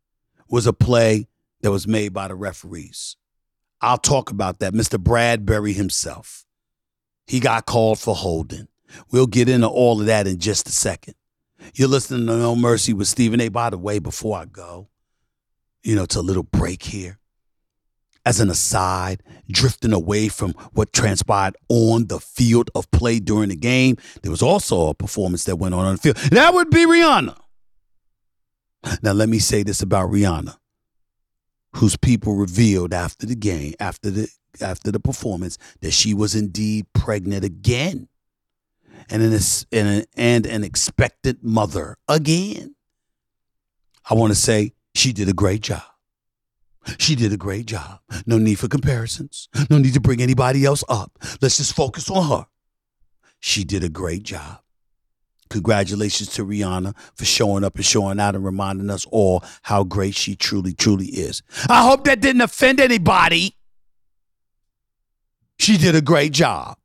was 0.49 0.65
a 0.65 0.73
play 0.73 1.27
that 1.61 1.71
was 1.71 1.87
made 1.87 2.13
by 2.13 2.29
the 2.29 2.35
referees. 2.35 3.17
I'll 3.81 3.97
talk 3.97 4.31
about 4.31 4.59
that. 4.59 4.73
Mr. 4.73 4.97
Bradberry 4.97 5.75
himself. 5.75 6.45
He 7.25 7.41
got 7.41 7.65
called 7.65 7.99
for 7.99 8.15
holding. 8.15 8.69
We'll 9.11 9.27
get 9.27 9.49
into 9.49 9.67
all 9.67 9.99
of 9.99 10.07
that 10.07 10.25
in 10.25 10.39
just 10.39 10.69
a 10.69 10.71
second. 10.71 11.15
You're 11.73 11.87
listening 11.87 12.27
to 12.27 12.37
No 12.37 12.55
Mercy 12.55 12.93
with 12.93 13.07
Stephen 13.07 13.41
A. 13.41 13.49
By 13.49 13.69
the 13.69 13.77
way, 13.77 13.99
before 13.99 14.37
I 14.37 14.45
go, 14.45 14.89
you 15.83 15.95
know, 15.95 16.03
it's 16.03 16.15
a 16.15 16.21
little 16.21 16.43
break 16.43 16.83
here. 16.83 17.19
As 18.25 18.41
an 18.41 18.49
aside, 18.49 19.23
drifting 19.49 19.93
away 19.93 20.27
from 20.27 20.51
what 20.73 20.91
transpired 20.91 21.55
on 21.69 22.07
the 22.07 22.19
field 22.19 22.69
of 22.75 22.91
play 22.91 23.19
during 23.19 23.49
the 23.49 23.55
game, 23.55 23.97
there 24.21 24.31
was 24.31 24.41
also 24.41 24.89
a 24.89 24.93
performance 24.93 25.45
that 25.45 25.55
went 25.55 25.73
on 25.73 25.85
on 25.85 25.95
the 25.95 26.01
field. 26.01 26.17
That 26.31 26.53
would 26.53 26.69
be 26.69 26.85
Rihanna. 26.85 27.37
Now, 29.01 29.13
let 29.13 29.29
me 29.29 29.39
say 29.39 29.63
this 29.63 29.81
about 29.81 30.09
Rihanna 30.09 30.57
whose 31.77 31.95
people 31.95 32.35
revealed 32.35 32.93
after 32.93 33.25
the 33.25 33.35
game, 33.35 33.73
after 33.79 34.09
the 34.09 34.29
after 34.59 34.91
the 34.91 34.99
performance, 34.99 35.57
that 35.81 35.91
she 35.91 36.13
was 36.13 36.33
indeed 36.35 36.87
pregnant 36.93 37.43
again, 37.43 38.07
and 39.09 39.21
an 39.21 39.39
and 39.71 39.87
an, 39.87 40.05
and 40.15 40.45
an 40.45 40.63
expectant 40.63 41.43
mother 41.43 41.97
again. 42.07 42.75
I 44.09 44.13
want 44.13 44.31
to 44.31 44.39
say 44.39 44.73
she 44.95 45.13
did 45.13 45.29
a 45.29 45.33
great 45.33 45.61
job. 45.61 45.83
She 46.97 47.15
did 47.15 47.33
a 47.33 47.37
great 47.37 47.65
job. 47.65 47.99
No 48.25 48.37
need 48.37 48.59
for 48.59 48.67
comparisons. 48.67 49.49
No 49.69 49.77
need 49.77 49.93
to 49.93 49.99
bring 49.99 50.21
anybody 50.21 50.63
else 50.63 50.83
up. 50.87 51.19
Let's 51.41 51.57
just 51.57 51.75
focus 51.75 52.09
on 52.09 52.29
her. 52.29 52.47
She 53.39 53.63
did 53.63 53.83
a 53.83 53.89
great 53.89 54.23
job. 54.23 54.59
Congratulations 55.49 56.29
to 56.33 56.45
Rihanna 56.45 56.95
for 57.15 57.25
showing 57.25 57.63
up 57.63 57.75
and 57.75 57.85
showing 57.85 58.19
out 58.19 58.35
and 58.35 58.43
reminding 58.43 58.89
us 58.89 59.05
all 59.11 59.43
how 59.63 59.83
great 59.83 60.15
she 60.15 60.35
truly, 60.35 60.73
truly 60.73 61.07
is. 61.07 61.41
I 61.69 61.83
hope 61.83 62.03
that 62.05 62.21
didn't 62.21 62.41
offend 62.41 62.79
anybody. 62.79 63.55
She 65.59 65.77
did 65.77 65.95
a 65.95 66.01
great 66.01 66.33
job. 66.33 66.77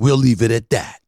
We'll 0.00 0.16
leave 0.16 0.40
it 0.40 0.50
at 0.50 0.70
that. 0.70 0.98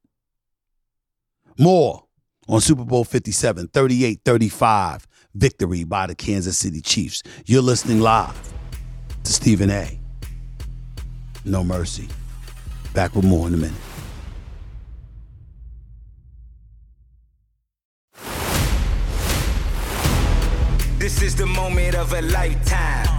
More 1.58 2.04
on 2.46 2.60
Super 2.60 2.84
Bowl 2.84 3.04
57, 3.04 3.68
38 3.68 4.20
35, 4.22 5.06
victory 5.34 5.84
by 5.84 6.08
the 6.08 6.14
Kansas 6.14 6.58
City 6.58 6.82
Chiefs. 6.82 7.22
You're 7.46 7.62
listening 7.62 8.00
live 8.00 8.38
to 9.24 9.32
Stephen 9.32 9.70
A. 9.70 9.98
No 11.46 11.64
mercy. 11.64 12.06
Back 12.92 13.14
with 13.14 13.24
more 13.24 13.48
in 13.48 13.54
a 13.54 13.56
minute. 13.56 13.80
This 20.98 21.22
is 21.22 21.34
the 21.34 21.46
moment 21.46 21.94
of 21.94 22.12
a 22.12 22.20
lifetime. 22.20 23.11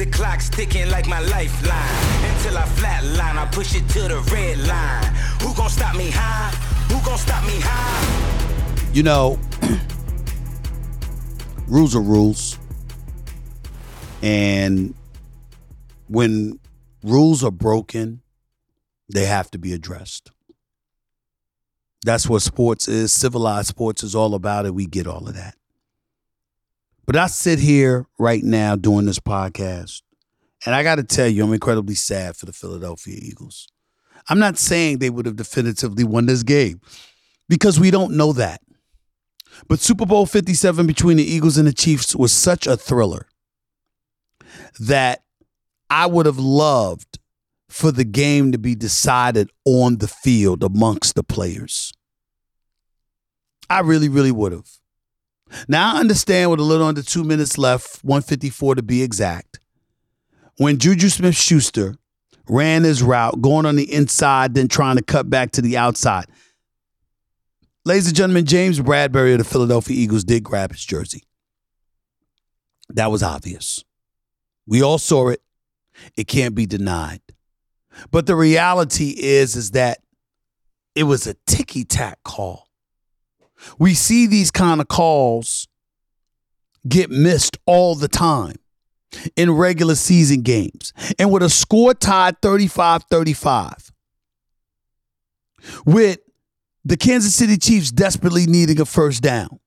The 0.00 0.06
clock's 0.06 0.48
ticking 0.48 0.88
like 0.88 1.06
my 1.06 1.20
lifeline. 1.20 2.32
Until 2.32 2.56
I 2.56 2.62
flatline, 2.62 3.36
I 3.36 3.46
push 3.52 3.74
it 3.74 3.86
to 3.90 4.08
the 4.08 4.18
red 4.32 4.56
line. 4.66 5.04
Who 5.42 5.54
gon' 5.54 5.68
stop 5.68 5.94
me 5.94 6.08
high? 6.10 6.48
Who 6.88 7.04
gon' 7.04 7.18
stop 7.18 7.44
me 7.44 7.60
high? 7.60 8.92
You 8.94 9.02
know, 9.02 9.38
rules 11.68 11.94
are 11.94 12.00
rules. 12.00 12.58
And 14.22 14.94
when 16.08 16.58
rules 17.04 17.44
are 17.44 17.50
broken, 17.50 18.22
they 19.12 19.26
have 19.26 19.50
to 19.50 19.58
be 19.58 19.74
addressed. 19.74 20.30
That's 22.06 22.26
what 22.26 22.40
sports 22.40 22.88
is. 22.88 23.12
Civilized 23.12 23.68
sports 23.68 24.02
is 24.02 24.14
all 24.14 24.34
about 24.34 24.64
it. 24.64 24.74
We 24.74 24.86
get 24.86 25.06
all 25.06 25.28
of 25.28 25.34
that. 25.34 25.56
But 27.06 27.16
I 27.16 27.26
sit 27.26 27.58
here 27.58 28.06
right 28.18 28.42
now 28.42 28.76
doing 28.76 29.06
this 29.06 29.18
podcast, 29.18 30.02
and 30.64 30.74
I 30.74 30.82
got 30.82 30.96
to 30.96 31.02
tell 31.04 31.26
you, 31.28 31.44
I'm 31.44 31.52
incredibly 31.52 31.94
sad 31.94 32.36
for 32.36 32.46
the 32.46 32.52
Philadelphia 32.52 33.18
Eagles. 33.20 33.68
I'm 34.28 34.38
not 34.38 34.58
saying 34.58 34.98
they 34.98 35.10
would 35.10 35.26
have 35.26 35.36
definitively 35.36 36.04
won 36.04 36.26
this 36.26 36.42
game 36.42 36.80
because 37.48 37.80
we 37.80 37.90
don't 37.90 38.16
know 38.16 38.32
that. 38.34 38.60
But 39.68 39.80
Super 39.80 40.06
Bowl 40.06 40.26
57 40.26 40.86
between 40.86 41.16
the 41.16 41.24
Eagles 41.24 41.58
and 41.58 41.66
the 41.66 41.72
Chiefs 41.72 42.14
was 42.14 42.32
such 42.32 42.66
a 42.66 42.76
thriller 42.76 43.26
that 44.78 45.22
I 45.88 46.06
would 46.06 46.26
have 46.26 46.38
loved 46.38 47.18
for 47.68 47.90
the 47.92 48.04
game 48.04 48.52
to 48.52 48.58
be 48.58 48.74
decided 48.74 49.50
on 49.64 49.98
the 49.98 50.08
field 50.08 50.62
amongst 50.62 51.14
the 51.14 51.22
players. 51.22 51.92
I 53.68 53.80
really, 53.80 54.08
really 54.08 54.32
would 54.32 54.52
have. 54.52 54.79
Now 55.68 55.94
I 55.94 56.00
understand 56.00 56.50
with 56.50 56.60
a 56.60 56.64
little 56.64 56.86
under 56.86 57.02
two 57.02 57.24
minutes 57.24 57.58
left, 57.58 58.04
154 58.04 58.76
to 58.76 58.82
be 58.82 59.02
exact. 59.02 59.60
When 60.56 60.78
Juju 60.78 61.08
Smith 61.08 61.36
Schuster 61.36 61.96
ran 62.48 62.84
his 62.84 63.02
route, 63.02 63.40
going 63.40 63.66
on 63.66 63.76
the 63.76 63.92
inside, 63.92 64.54
then 64.54 64.68
trying 64.68 64.96
to 64.96 65.02
cut 65.02 65.30
back 65.30 65.52
to 65.52 65.62
the 65.62 65.76
outside. 65.76 66.26
Ladies 67.84 68.08
and 68.08 68.16
gentlemen, 68.16 68.44
James 68.44 68.78
Bradberry 68.80 69.32
of 69.32 69.38
the 69.38 69.44
Philadelphia 69.44 69.96
Eagles 69.96 70.24
did 70.24 70.42
grab 70.42 70.72
his 70.72 70.84
jersey. 70.84 71.24
That 72.90 73.10
was 73.10 73.22
obvious. 73.22 73.84
We 74.66 74.82
all 74.82 74.98
saw 74.98 75.28
it. 75.28 75.40
It 76.16 76.28
can't 76.28 76.54
be 76.54 76.66
denied. 76.66 77.22
But 78.10 78.26
the 78.26 78.34
reality 78.34 79.14
is, 79.16 79.56
is 79.56 79.72
that 79.72 79.98
it 80.94 81.04
was 81.04 81.26
a 81.26 81.34
ticky 81.46 81.84
tack 81.84 82.18
call. 82.24 82.69
We 83.78 83.94
see 83.94 84.26
these 84.26 84.50
kind 84.50 84.80
of 84.80 84.88
calls 84.88 85.68
get 86.88 87.10
missed 87.10 87.58
all 87.66 87.94
the 87.94 88.08
time 88.08 88.56
in 89.36 89.50
regular 89.50 89.94
season 89.94 90.42
games. 90.42 90.92
And 91.18 91.30
with 91.30 91.42
a 91.42 91.50
score 91.50 91.94
tied 91.94 92.40
35 92.40 93.04
35, 93.10 93.92
with 95.84 96.20
the 96.84 96.96
Kansas 96.96 97.34
City 97.34 97.56
Chiefs 97.56 97.90
desperately 97.90 98.46
needing 98.46 98.80
a 98.80 98.84
first 98.84 99.22
down. 99.22 99.60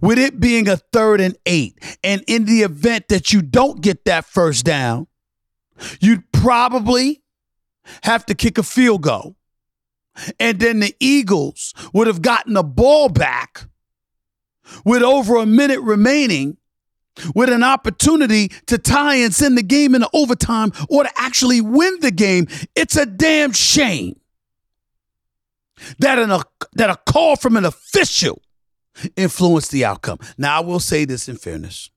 With 0.00 0.18
it 0.18 0.40
being 0.40 0.68
a 0.68 0.78
third 0.78 1.20
and 1.20 1.36
eight, 1.44 1.78
and 2.02 2.24
in 2.26 2.46
the 2.46 2.62
event 2.62 3.08
that 3.08 3.32
you 3.32 3.42
don't 3.42 3.82
get 3.82 4.06
that 4.06 4.24
first 4.24 4.64
down, 4.64 5.06
you'd 6.00 6.24
probably 6.32 7.22
have 8.02 8.24
to 8.26 8.34
kick 8.34 8.56
a 8.56 8.62
field 8.62 9.02
goal. 9.02 9.36
And 10.38 10.60
then 10.60 10.80
the 10.80 10.94
Eagles 11.00 11.74
would 11.92 12.06
have 12.06 12.22
gotten 12.22 12.54
the 12.54 12.62
ball 12.62 13.08
back 13.08 13.64
with 14.84 15.02
over 15.02 15.36
a 15.36 15.46
minute 15.46 15.80
remaining 15.80 16.56
with 17.34 17.48
an 17.48 17.62
opportunity 17.62 18.48
to 18.66 18.78
tie 18.78 19.16
and 19.16 19.34
send 19.34 19.56
the 19.56 19.62
game 19.62 19.94
into 19.94 20.08
overtime 20.12 20.72
or 20.88 21.04
to 21.04 21.10
actually 21.16 21.60
win 21.60 21.98
the 22.00 22.10
game. 22.10 22.46
It's 22.74 22.96
a 22.96 23.06
damn 23.06 23.52
shame 23.52 24.20
that 25.98 26.18
an, 26.18 26.40
that 26.74 26.90
a 26.90 26.96
call 27.10 27.36
from 27.36 27.56
an 27.56 27.64
official 27.64 28.42
influenced 29.16 29.70
the 29.70 29.84
outcome. 29.84 30.18
Now, 30.38 30.58
I 30.58 30.60
will 30.64 30.80
say 30.80 31.04
this 31.04 31.28
in 31.28 31.36
fairness. 31.36 31.90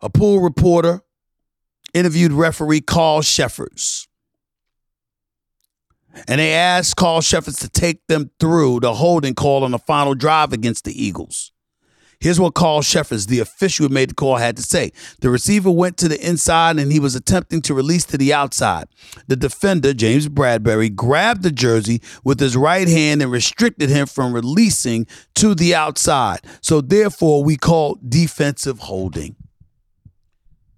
A 0.00 0.10
pool 0.10 0.40
reporter 0.40 1.02
interviewed 1.94 2.32
referee 2.32 2.80
Carl 2.80 3.22
Cheffers. 3.22 4.08
And 6.28 6.40
they 6.40 6.52
asked 6.52 6.96
Carl 6.96 7.22
Cheffers 7.22 7.56
to 7.56 7.68
take 7.68 8.06
them 8.06 8.30
through 8.38 8.80
the 8.80 8.94
holding 8.94 9.34
call 9.34 9.64
on 9.64 9.70
the 9.70 9.78
final 9.78 10.14
drive 10.14 10.52
against 10.52 10.84
the 10.84 11.04
Eagles. 11.04 11.52
Here's 12.22 12.38
what 12.38 12.54
Carl 12.54 12.82
Cheffers, 12.82 13.26
the 13.26 13.40
official 13.40 13.88
who 13.88 13.92
made 13.92 14.10
the 14.10 14.14
call, 14.14 14.36
had 14.36 14.56
to 14.56 14.62
say. 14.62 14.92
The 15.20 15.28
receiver 15.28 15.72
went 15.72 15.96
to 15.96 16.06
the 16.06 16.24
inside 16.24 16.78
and 16.78 16.92
he 16.92 17.00
was 17.00 17.16
attempting 17.16 17.62
to 17.62 17.74
release 17.74 18.04
to 18.04 18.16
the 18.16 18.32
outside. 18.32 18.86
The 19.26 19.34
defender, 19.34 19.92
James 19.92 20.28
Bradberry, 20.28 20.94
grabbed 20.94 21.42
the 21.42 21.50
jersey 21.50 22.00
with 22.22 22.38
his 22.38 22.56
right 22.56 22.86
hand 22.86 23.22
and 23.22 23.32
restricted 23.32 23.90
him 23.90 24.06
from 24.06 24.32
releasing 24.32 25.08
to 25.34 25.56
the 25.56 25.74
outside. 25.74 26.38
So 26.60 26.80
therefore, 26.80 27.42
we 27.42 27.56
call 27.56 27.98
defensive 28.08 28.78
holding. 28.78 29.34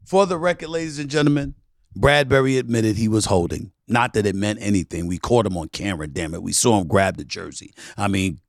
For 0.07 0.25
the 0.25 0.39
record, 0.39 0.71
ladies 0.71 0.99
and 0.99 1.11
gentlemen, 1.11 1.57
Bradberry 1.95 2.59
admitted 2.59 2.97
he 2.97 3.09
was 3.09 3.27
holding. 3.27 3.71
Not 3.87 4.15
that 4.15 4.27
it 4.27 4.35
meant 4.35 4.61
anything. 4.63 5.07
We 5.07 5.19
caught 5.19 5.47
him 5.47 5.57
on 5.57 5.69
camera, 5.69 6.07
damn 6.07 6.35
it. 6.35 6.43
We 6.43 6.53
saw 6.53 6.81
him 6.81 6.89
grab 6.89 7.17
the 7.17 7.25
jersey. 7.25 7.75
I 7.97 8.09
mean, 8.09 8.41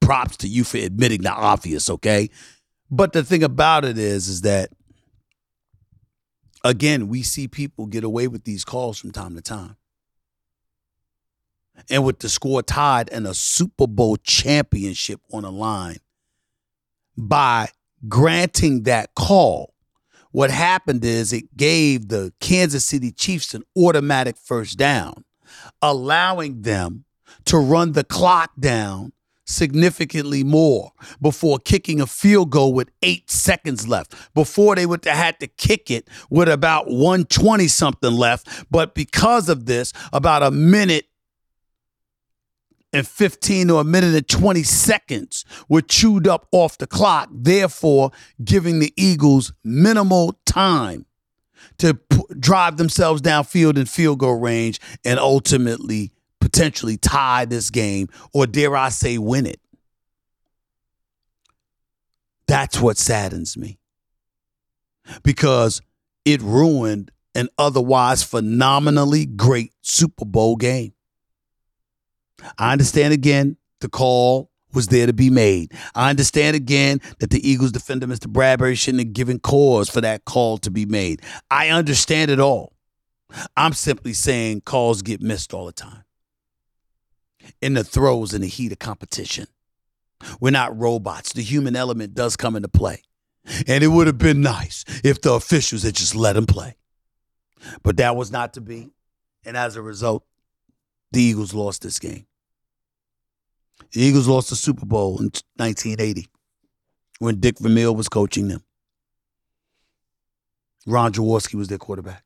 props 0.00 0.36
to 0.38 0.48
you 0.48 0.64
for 0.64 0.78
admitting 0.78 1.22
the 1.22 1.32
obvious, 1.32 1.88
okay? 1.88 2.28
But 2.90 3.12
the 3.12 3.22
thing 3.22 3.42
about 3.42 3.84
it 3.84 3.98
is, 3.98 4.28
is 4.28 4.40
that 4.42 4.70
again, 6.64 7.08
we 7.08 7.22
see 7.22 7.48
people 7.48 7.86
get 7.86 8.04
away 8.04 8.28
with 8.28 8.44
these 8.44 8.64
calls 8.64 8.98
from 8.98 9.12
time 9.12 9.34
to 9.36 9.42
time. 9.42 9.76
And 11.88 12.04
with 12.04 12.18
the 12.18 12.28
score 12.28 12.62
tied 12.62 13.08
and 13.10 13.26
a 13.26 13.32
Super 13.32 13.86
Bowl 13.86 14.16
championship 14.16 15.20
on 15.32 15.44
the 15.44 15.52
line, 15.52 15.96
by 17.16 17.68
granting 18.08 18.82
that 18.82 19.14
call, 19.14 19.74
what 20.32 20.50
happened 20.50 21.04
is 21.04 21.32
it 21.32 21.56
gave 21.56 22.08
the 22.08 22.32
Kansas 22.40 22.84
City 22.84 23.10
Chiefs 23.10 23.54
an 23.54 23.62
automatic 23.76 24.36
first 24.36 24.78
down, 24.78 25.24
allowing 25.82 26.62
them 26.62 27.04
to 27.46 27.58
run 27.58 27.92
the 27.92 28.04
clock 28.04 28.52
down 28.58 29.12
significantly 29.50 30.44
more 30.44 30.92
before 31.20 31.58
kicking 31.58 32.00
a 32.00 32.06
field 32.06 32.50
goal 32.50 32.72
with 32.72 32.90
eight 33.02 33.30
seconds 33.30 33.88
left. 33.88 34.14
Before 34.34 34.76
they 34.76 34.86
would 34.86 35.04
have 35.04 35.16
had 35.16 35.40
to 35.40 35.48
kick 35.48 35.90
it 35.90 36.08
with 36.30 36.48
about 36.48 36.86
120 36.86 37.66
something 37.66 38.12
left. 38.12 38.64
But 38.70 38.94
because 38.94 39.48
of 39.48 39.66
this, 39.66 39.92
about 40.12 40.42
a 40.42 40.50
minute 40.50 41.06
and 42.92 43.06
15 43.06 43.70
or 43.70 43.80
a 43.82 43.84
minute 43.84 44.14
and 44.14 44.28
20 44.28 44.62
seconds 44.62 45.44
were 45.68 45.82
chewed 45.82 46.26
up 46.26 46.46
off 46.52 46.78
the 46.78 46.86
clock, 46.86 47.28
therefore 47.32 48.10
giving 48.42 48.78
the 48.78 48.92
Eagles 48.96 49.52
minimal 49.62 50.38
time 50.44 51.06
to 51.78 51.94
p- 51.94 52.22
drive 52.38 52.76
themselves 52.76 53.22
downfield 53.22 53.76
in 53.78 53.86
field 53.86 54.18
goal 54.18 54.38
range 54.38 54.80
and 55.04 55.18
ultimately 55.18 56.12
potentially 56.40 56.96
tie 56.96 57.44
this 57.44 57.70
game 57.70 58.08
or 58.32 58.46
dare 58.46 58.76
I 58.76 58.88
say 58.88 59.18
win 59.18 59.46
it. 59.46 59.60
That's 62.46 62.80
what 62.80 62.98
saddens 62.98 63.56
me. 63.56 63.78
Because 65.22 65.80
it 66.24 66.42
ruined 66.42 67.12
an 67.34 67.48
otherwise 67.56 68.22
phenomenally 68.22 69.24
great 69.24 69.72
Super 69.82 70.24
Bowl 70.24 70.56
game. 70.56 70.92
I 72.58 72.72
understand 72.72 73.12
again 73.12 73.56
the 73.80 73.88
call 73.88 74.50
was 74.72 74.86
there 74.88 75.06
to 75.06 75.12
be 75.12 75.30
made. 75.30 75.72
I 75.94 76.10
understand 76.10 76.56
again 76.56 77.00
that 77.18 77.30
the 77.30 77.48
Eagles 77.48 77.72
defender, 77.72 78.06
Mr. 78.06 78.26
Bradberry, 78.26 78.78
shouldn't 78.78 79.04
have 79.04 79.12
given 79.12 79.38
cause 79.38 79.88
for 79.88 80.00
that 80.00 80.24
call 80.24 80.58
to 80.58 80.70
be 80.70 80.86
made. 80.86 81.22
I 81.50 81.70
understand 81.70 82.30
it 82.30 82.40
all. 82.40 82.74
I'm 83.56 83.72
simply 83.72 84.12
saying 84.12 84.62
calls 84.62 85.02
get 85.02 85.20
missed 85.20 85.54
all 85.54 85.66
the 85.66 85.72
time 85.72 86.04
in 87.60 87.74
the 87.74 87.84
throes 87.84 88.32
and 88.34 88.42
the 88.42 88.48
heat 88.48 88.72
of 88.72 88.78
competition. 88.78 89.46
We're 90.40 90.50
not 90.50 90.78
robots. 90.78 91.32
The 91.32 91.42
human 91.42 91.76
element 91.76 92.14
does 92.14 92.36
come 92.36 92.56
into 92.56 92.68
play. 92.68 93.02
And 93.66 93.82
it 93.82 93.88
would 93.88 94.06
have 94.06 94.18
been 94.18 94.42
nice 94.42 94.84
if 95.02 95.22
the 95.22 95.32
officials 95.32 95.82
had 95.82 95.94
just 95.94 96.14
let 96.14 96.36
him 96.36 96.46
play. 96.46 96.76
But 97.82 97.96
that 97.96 98.16
was 98.16 98.30
not 98.30 98.54
to 98.54 98.60
be. 98.60 98.90
And 99.44 99.56
as 99.56 99.76
a 99.76 99.82
result, 99.82 100.24
the 101.12 101.22
Eagles 101.22 101.54
lost 101.54 101.82
this 101.82 101.98
game. 101.98 102.26
The 103.92 104.02
Eagles 104.02 104.28
lost 104.28 104.50
the 104.50 104.56
Super 104.56 104.86
Bowl 104.86 105.18
in 105.18 105.30
1980 105.56 106.28
when 107.18 107.40
Dick 107.40 107.58
Vermeil 107.58 107.94
was 107.94 108.08
coaching 108.08 108.48
them. 108.48 108.62
Ron 110.86 111.12
Jaworski 111.12 111.54
was 111.54 111.68
their 111.68 111.78
quarterback. 111.78 112.24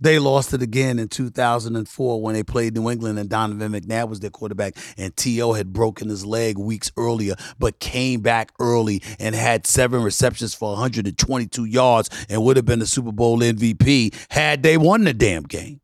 They 0.00 0.18
lost 0.18 0.52
it 0.52 0.62
again 0.62 0.98
in 0.98 1.08
2004 1.08 2.22
when 2.22 2.34
they 2.34 2.42
played 2.42 2.74
New 2.74 2.90
England 2.90 3.18
and 3.18 3.28
Donovan 3.30 3.72
McNabb 3.72 4.08
was 4.08 4.20
their 4.20 4.30
quarterback 4.30 4.76
and 4.96 5.16
T.O. 5.16 5.52
had 5.52 5.72
broken 5.72 6.08
his 6.08 6.26
leg 6.26 6.58
weeks 6.58 6.90
earlier 6.96 7.34
but 7.58 7.78
came 7.78 8.20
back 8.20 8.52
early 8.58 9.02
and 9.18 9.34
had 9.34 9.66
seven 9.66 10.02
receptions 10.02 10.54
for 10.54 10.70
122 10.72 11.64
yards 11.64 12.10
and 12.28 12.42
would 12.42 12.56
have 12.56 12.66
been 12.66 12.80
the 12.80 12.86
Super 12.86 13.12
Bowl 13.12 13.38
MVP 13.38 14.14
had 14.30 14.62
they 14.62 14.76
won 14.76 15.04
the 15.04 15.14
damn 15.14 15.44
game. 15.44 15.80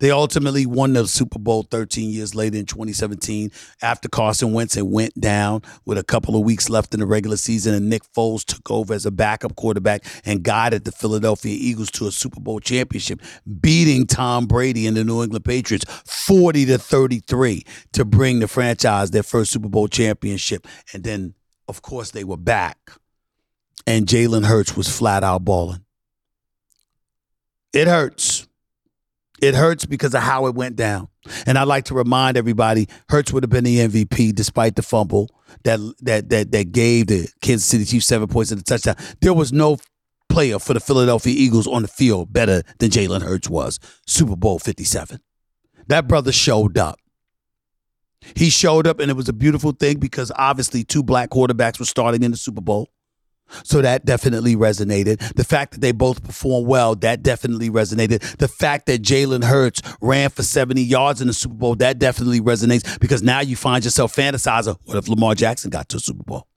They 0.00 0.10
ultimately 0.10 0.66
won 0.66 0.94
the 0.94 1.06
Super 1.06 1.38
Bowl 1.38 1.62
13 1.62 2.10
years 2.10 2.34
later 2.34 2.58
in 2.58 2.66
2017 2.66 3.52
after 3.80 4.08
Carson 4.08 4.52
Wentz 4.52 4.74
had 4.74 4.84
went 4.84 5.18
down 5.20 5.62
with 5.84 5.98
a 5.98 6.02
couple 6.02 6.34
of 6.34 6.42
weeks 6.42 6.68
left 6.68 6.94
in 6.94 7.00
the 7.00 7.06
regular 7.06 7.36
season 7.36 7.74
and 7.74 7.88
Nick 7.88 8.02
Foles 8.12 8.44
took 8.44 8.68
over 8.72 8.92
as 8.92 9.06
a 9.06 9.12
backup 9.12 9.54
quarterback 9.54 10.04
and 10.24 10.42
guided 10.42 10.84
the 10.84 10.90
Philadelphia 10.90 11.56
Eagles 11.56 11.92
to 11.92 12.08
a 12.08 12.10
Super 12.10 12.40
Bowl 12.40 12.58
championship, 12.58 13.20
beating 13.60 14.04
Tom 14.04 14.46
Brady 14.46 14.84
and 14.88 14.96
the 14.96 15.04
New 15.04 15.22
England 15.22 15.44
Patriots 15.44 15.84
40 16.06 16.66
to 16.66 16.78
33 16.78 17.64
to 17.92 18.04
bring 18.04 18.40
the 18.40 18.48
franchise 18.48 19.12
their 19.12 19.22
first 19.22 19.52
Super 19.52 19.68
Bowl 19.68 19.86
championship. 19.86 20.66
And 20.92 21.04
then, 21.04 21.34
of 21.68 21.82
course, 21.82 22.10
they 22.10 22.24
were 22.24 22.36
back. 22.36 22.78
And 23.86 24.06
Jalen 24.06 24.44
Hurts 24.44 24.76
was 24.76 24.88
flat 24.88 25.22
out 25.22 25.44
balling. 25.44 25.84
It 27.72 27.86
hurts. 27.86 28.47
It 29.40 29.54
hurts 29.54 29.86
because 29.86 30.14
of 30.14 30.22
how 30.22 30.46
it 30.46 30.54
went 30.54 30.76
down. 30.76 31.08
And 31.46 31.58
I'd 31.58 31.68
like 31.68 31.84
to 31.86 31.94
remind 31.94 32.36
everybody, 32.36 32.88
Hurts 33.08 33.32
would 33.32 33.42
have 33.42 33.50
been 33.50 33.64
the 33.64 33.78
MVP 33.78 34.34
despite 34.34 34.76
the 34.76 34.82
fumble 34.82 35.28
that 35.64 35.78
that 36.00 36.28
that 36.30 36.52
that 36.52 36.72
gave 36.72 37.08
the 37.08 37.28
Kansas 37.40 37.66
City 37.66 37.84
Chiefs 37.84 38.06
seven 38.06 38.28
points 38.28 38.50
in 38.50 38.58
the 38.58 38.64
touchdown. 38.64 38.96
There 39.20 39.34
was 39.34 39.52
no 39.52 39.78
player 40.28 40.58
for 40.58 40.74
the 40.74 40.80
Philadelphia 40.80 41.34
Eagles 41.36 41.66
on 41.66 41.82
the 41.82 41.88
field 41.88 42.32
better 42.32 42.62
than 42.78 42.90
Jalen 42.90 43.22
Hurts 43.22 43.48
was. 43.48 43.78
Super 44.06 44.36
Bowl 44.36 44.58
57. 44.58 45.20
That 45.88 46.06
brother 46.06 46.32
showed 46.32 46.76
up. 46.76 46.98
He 48.34 48.50
showed 48.50 48.86
up, 48.86 49.00
and 49.00 49.10
it 49.10 49.14
was 49.14 49.28
a 49.28 49.32
beautiful 49.32 49.72
thing 49.72 49.98
because 49.98 50.30
obviously 50.36 50.84
two 50.84 51.02
black 51.02 51.30
quarterbacks 51.30 51.78
were 51.78 51.86
starting 51.86 52.22
in 52.22 52.30
the 52.30 52.36
Super 52.36 52.60
Bowl. 52.60 52.88
So 53.64 53.82
that 53.82 54.04
definitely 54.04 54.56
resonated. 54.56 55.34
The 55.34 55.44
fact 55.44 55.72
that 55.72 55.80
they 55.80 55.92
both 55.92 56.22
performed 56.22 56.66
well, 56.66 56.94
that 56.96 57.22
definitely 57.22 57.70
resonated. 57.70 58.36
The 58.38 58.48
fact 58.48 58.86
that 58.86 59.02
Jalen 59.02 59.44
Hurts 59.44 59.80
ran 60.00 60.30
for 60.30 60.42
70 60.42 60.82
yards 60.82 61.20
in 61.20 61.26
the 61.26 61.32
Super 61.32 61.54
Bowl, 61.54 61.76
that 61.76 61.98
definitely 61.98 62.40
resonates 62.40 62.98
because 62.98 63.22
now 63.22 63.40
you 63.40 63.56
find 63.56 63.84
yourself 63.84 64.14
fantasizing, 64.14 64.76
what 64.84 64.96
if 64.96 65.08
Lamar 65.08 65.34
Jackson 65.34 65.70
got 65.70 65.88
to 65.90 65.98
a 65.98 66.00
Super 66.00 66.24
Bowl? 66.24 66.47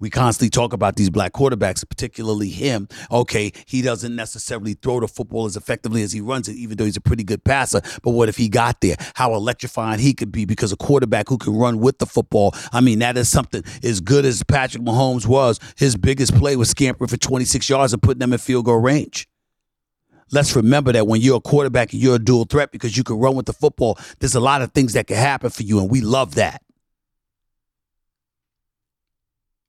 We 0.00 0.10
constantly 0.10 0.50
talk 0.50 0.72
about 0.72 0.96
these 0.96 1.10
black 1.10 1.32
quarterbacks, 1.32 1.86
particularly 1.88 2.48
him. 2.48 2.88
Okay, 3.10 3.52
he 3.66 3.82
doesn't 3.82 4.14
necessarily 4.14 4.74
throw 4.74 5.00
the 5.00 5.08
football 5.08 5.46
as 5.46 5.56
effectively 5.56 6.02
as 6.02 6.12
he 6.12 6.20
runs 6.20 6.48
it, 6.48 6.56
even 6.56 6.76
though 6.76 6.84
he's 6.84 6.96
a 6.96 7.00
pretty 7.00 7.24
good 7.24 7.44
passer. 7.44 7.80
But 8.02 8.10
what 8.10 8.28
if 8.28 8.36
he 8.36 8.48
got 8.48 8.80
there? 8.80 8.96
How 9.14 9.34
electrifying 9.34 9.98
he 10.00 10.14
could 10.14 10.32
be 10.32 10.44
because 10.44 10.72
a 10.72 10.76
quarterback 10.76 11.28
who 11.28 11.38
can 11.38 11.54
run 11.54 11.78
with 11.78 11.98
the 11.98 12.06
football. 12.06 12.54
I 12.72 12.80
mean, 12.80 12.98
that 13.00 13.16
is 13.16 13.28
something 13.28 13.62
as 13.82 14.00
good 14.00 14.24
as 14.24 14.42
Patrick 14.42 14.82
Mahomes 14.82 15.26
was. 15.26 15.58
His 15.76 15.96
biggest 15.96 16.34
play 16.36 16.56
was 16.56 16.70
scampering 16.70 17.08
for 17.08 17.16
26 17.16 17.68
yards 17.68 17.92
and 17.92 18.02
putting 18.02 18.20
them 18.20 18.32
in 18.32 18.38
field 18.38 18.64
goal 18.64 18.78
range. 18.78 19.28
Let's 20.32 20.56
remember 20.56 20.92
that 20.92 21.06
when 21.06 21.20
you're 21.20 21.36
a 21.36 21.40
quarterback 21.40 21.92
and 21.92 22.02
you're 22.02 22.16
a 22.16 22.18
dual 22.18 22.46
threat 22.46 22.72
because 22.72 22.96
you 22.96 23.04
can 23.04 23.16
run 23.16 23.36
with 23.36 23.46
the 23.46 23.52
football, 23.52 23.96
there's 24.18 24.34
a 24.34 24.40
lot 24.40 24.60
of 24.60 24.72
things 24.72 24.94
that 24.94 25.06
can 25.06 25.16
happen 25.16 25.50
for 25.50 25.62
you, 25.62 25.78
and 25.78 25.88
we 25.88 26.00
love 26.00 26.34
that. 26.34 26.62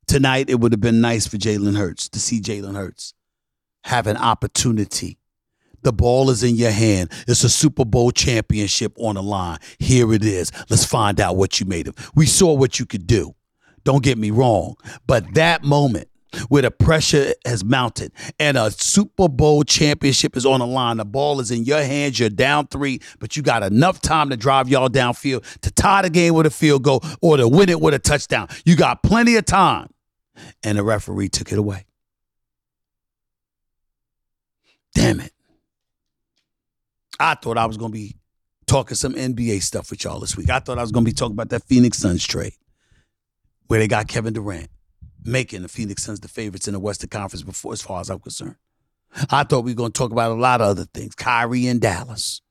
Tonight, 0.07 0.49
it 0.49 0.59
would 0.61 0.71
have 0.71 0.81
been 0.81 1.01
nice 1.01 1.27
for 1.27 1.37
Jalen 1.37 1.77
Hurts 1.77 2.07
to 2.09 2.19
see 2.19 2.39
Jalen 2.39 2.75
Hurts 2.75 3.13
have 3.83 4.07
an 4.07 4.17
opportunity. 4.17 5.17
The 5.83 5.93
ball 5.93 6.29
is 6.29 6.43
in 6.43 6.55
your 6.55 6.71
hand. 6.71 7.11
It's 7.27 7.43
a 7.43 7.49
Super 7.49 7.85
Bowl 7.85 8.11
championship 8.11 8.93
on 8.97 9.15
the 9.15 9.23
line. 9.23 9.59
Here 9.79 10.13
it 10.13 10.23
is. 10.23 10.51
Let's 10.69 10.85
find 10.85 11.19
out 11.19 11.35
what 11.35 11.59
you 11.59 11.65
made 11.65 11.87
of. 11.87 11.95
We 12.15 12.25
saw 12.25 12.53
what 12.53 12.79
you 12.79 12.85
could 12.85 13.05
do. 13.05 13.35
Don't 13.83 14.03
get 14.03 14.17
me 14.17 14.31
wrong. 14.31 14.75
But 15.05 15.33
that 15.35 15.63
moment 15.63 16.09
where 16.49 16.61
the 16.61 16.71
pressure 16.71 17.33
has 17.45 17.63
mounted 17.63 18.11
and 18.39 18.57
a 18.57 18.71
Super 18.71 19.29
Bowl 19.29 19.63
championship 19.63 20.35
is 20.35 20.45
on 20.45 20.59
the 20.59 20.67
line, 20.67 20.97
the 20.97 21.05
ball 21.05 21.39
is 21.39 21.51
in 21.51 21.63
your 21.63 21.81
hands, 21.81 22.19
you're 22.19 22.29
down 22.29 22.67
three, 22.67 22.99
but 23.19 23.37
you 23.37 23.43
got 23.43 23.63
enough 23.63 24.01
time 24.01 24.29
to 24.29 24.37
drive 24.37 24.67
y'all 24.67 24.89
downfield 24.89 25.43
to 25.61 25.71
tie 25.71 26.01
the 26.01 26.09
game 26.09 26.33
with 26.33 26.45
a 26.45 26.51
field 26.51 26.83
goal 26.83 27.01
or 27.21 27.37
to 27.37 27.47
win 27.47 27.69
it 27.69 27.79
with 27.79 27.93
a 27.93 27.99
touchdown. 27.99 28.47
You 28.65 28.75
got 28.75 29.03
plenty 29.03 29.35
of 29.35 29.45
time. 29.45 29.87
And 30.63 30.77
the 30.77 30.83
referee 30.83 31.29
took 31.29 31.51
it 31.51 31.57
away. 31.57 31.85
Damn 34.93 35.19
it. 35.19 35.31
I 37.19 37.35
thought 37.35 37.57
I 37.57 37.65
was 37.65 37.77
going 37.77 37.91
to 37.91 37.97
be 37.97 38.15
talking 38.67 38.95
some 38.95 39.13
NBA 39.13 39.61
stuff 39.63 39.89
with 39.89 40.03
y'all 40.03 40.19
this 40.19 40.37
week. 40.37 40.49
I 40.49 40.59
thought 40.59 40.77
I 40.77 40.81
was 40.81 40.91
going 40.91 41.05
to 41.05 41.09
be 41.09 41.15
talking 41.15 41.33
about 41.33 41.49
that 41.49 41.63
Phoenix 41.63 41.97
Suns 41.97 42.25
trade 42.25 42.53
where 43.67 43.79
they 43.79 43.87
got 43.87 44.07
Kevin 44.07 44.33
Durant, 44.33 44.69
making 45.23 45.61
the 45.61 45.67
Phoenix 45.67 46.03
Suns 46.03 46.19
the 46.19 46.27
favorites 46.27 46.67
in 46.67 46.73
the 46.73 46.79
Western 46.79 47.09
Conference 47.09 47.43
before, 47.43 47.73
as 47.73 47.81
far 47.81 48.01
as 48.01 48.09
I'm 48.09 48.19
concerned. 48.19 48.55
I 49.29 49.43
thought 49.43 49.63
we 49.63 49.71
were 49.71 49.77
going 49.77 49.91
to 49.91 49.97
talk 49.97 50.11
about 50.11 50.31
a 50.31 50.35
lot 50.35 50.61
of 50.61 50.67
other 50.67 50.85
things 50.85 51.15
Kyrie 51.15 51.67
and 51.67 51.81
Dallas. 51.81 52.41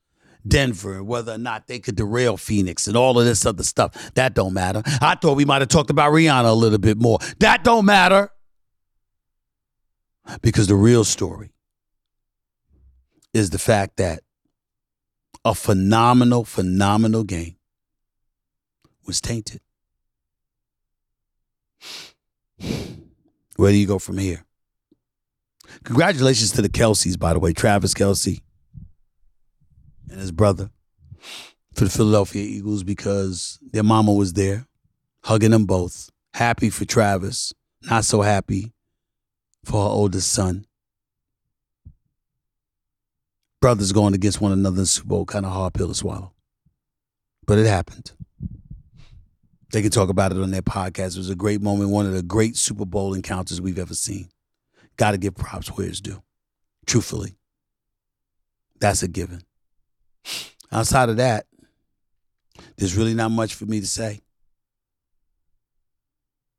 Denver 0.48 0.94
and 0.94 1.06
whether 1.06 1.32
or 1.32 1.38
not 1.38 1.66
they 1.66 1.78
could 1.78 1.96
derail 1.96 2.37
Phoenix 2.37 2.87
and 2.87 2.96
all 2.96 3.18
of 3.18 3.24
this 3.24 3.44
other 3.44 3.62
stuff. 3.62 4.12
That 4.14 4.35
don't 4.35 4.54
matter. 4.54 4.82
I 5.00 5.14
thought 5.14 5.37
we 5.37 5.44
might 5.44 5.62
have 5.62 5.68
talked 5.68 5.90
about 5.90 6.12
Rihanna 6.12 6.48
a 6.48 6.52
little 6.52 6.78
bit 6.78 6.98
more. 6.98 7.18
That 7.40 7.64
don't 7.64 7.85
matter. 7.85 8.30
Because 10.42 10.66
the 10.66 10.74
real 10.74 11.04
story 11.04 11.52
is 13.32 13.50
the 13.50 13.59
fact 13.59 13.96
that 13.98 14.22
a 15.44 15.54
phenomenal, 15.54 16.44
phenomenal 16.44 17.22
game 17.22 17.56
was 19.06 19.20
tainted. 19.20 19.61
Where 23.56 23.70
do 23.70 23.76
you 23.76 23.87
go 23.87 23.98
from 23.98 24.18
here? 24.18 24.44
Congratulations 25.85 26.52
to 26.52 26.62
the 26.62 26.68
Kelces, 26.68 27.18
by 27.18 27.32
the 27.32 27.38
way. 27.38 27.52
Travis 27.52 27.94
Kelce 27.94 28.40
and 30.11 30.21
his 30.21 30.33
brother 30.33 30.71
for 31.75 31.85
the 31.85 31.90
Philadelphia 31.90 32.42
Eagles 32.42 32.83
because 32.83 33.59
their 33.73 33.83
mama 33.83 34.12
was 34.12 34.33
there, 34.33 34.66
hugging 35.25 35.51
them 35.51 35.66
both. 35.66 36.11
Happy 36.35 36.71
for 36.71 36.85
Travis, 36.85 37.53
not 37.83 38.05
so 38.05 38.23
happy 38.23 38.73
for 39.64 39.83
her 39.83 39.88
oldest 39.88 40.33
son. 40.33 40.66
Brothers 43.61 43.92
going 43.92 44.14
against 44.14 44.40
one 44.40 44.53
another 44.53 44.81
in 44.81 44.87
Super 44.87 45.09
Bowl, 45.09 45.25
kind 45.25 45.47
of 45.47 45.53
hard 45.53 45.75
pill 45.75 45.88
to 45.88 45.95
swallow. 45.95 46.33
But 47.47 47.59
it 47.59 47.66
happened. 47.66 48.12
They 49.73 49.83
can 49.83 49.90
talk 49.90 50.09
about 50.09 50.33
it 50.33 50.38
on 50.38 50.51
their 50.51 50.62
podcast. 50.62 51.16
It 51.16 51.19
was 51.19 51.31
a 51.31 51.35
great 51.35 51.61
moment, 51.61 51.90
one 51.90 52.07
of 52.07 52.12
the 52.12 52.23
great 52.23 52.57
Super 52.57 52.85
Bowl 52.85 53.14
encounters 53.14 53.61
we've 53.61 53.79
ever 53.79 53.95
seen. 53.95 54.29
Got 54.97 55.11
to 55.12 55.19
give 55.19 55.35
props 55.35 55.69
where 55.69 55.87
it's 55.87 56.01
due. 56.01 56.23
Truthfully, 56.87 57.37
that's 58.79 59.03
a 59.03 59.09
given. 59.09 59.42
Outside 60.72 61.08
of 61.08 61.16
that, 61.16 61.46
there's 62.76 62.96
really 62.96 63.14
not 63.14 63.30
much 63.30 63.54
for 63.54 63.66
me 63.66 63.80
to 63.80 63.86
say. 63.86 64.20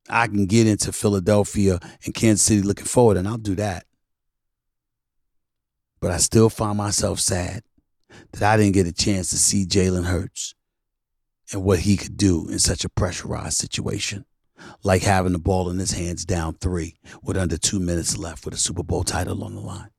I 0.10 0.28
can 0.28 0.46
get 0.46 0.68
into 0.68 0.92
Philadelphia 0.92 1.80
and 2.06 2.14
Kansas 2.14 2.46
City 2.46 2.62
looking 2.62 2.86
forward, 2.86 3.18
and 3.18 3.28
I'll 3.28 3.38
do 3.38 3.56
that. 3.56 3.86
But 6.00 6.12
I 6.12 6.18
still 6.18 6.50
find 6.50 6.78
myself 6.78 7.20
sad 7.20 7.64
that 8.34 8.44
I 8.44 8.58
didn't 8.58 8.74
get 8.74 8.88
a 8.88 8.94
chance 8.94 9.30
to 9.32 9.38
see 9.38 9.66
Jalen 9.66 10.06
Hurts 10.06 10.56
and 11.52 11.64
what 11.64 11.80
he 11.80 11.98
could 11.98 12.18
do 12.18 12.48
in 12.50 12.60
such 12.60 12.86
a 12.86 12.90
pressurized 12.90 13.58
situation, 13.58 14.26
like 14.84 15.02
having 15.02 15.34
the 15.34 15.40
ball 15.40 15.70
in 15.70 15.80
his 15.80 15.92
hands 15.92 16.26
down 16.26 16.56
three 16.56 16.98
with 17.22 17.38
under 17.38 17.58
two 17.58 17.80
minutes 17.80 18.18
left 18.18 18.46
with 18.46 18.54
a 18.54 18.58
Super 18.58 18.84
Bowl 18.84 19.04
title 19.04 19.44
on 19.44 19.56
the 19.56 19.62
line. 19.62 19.90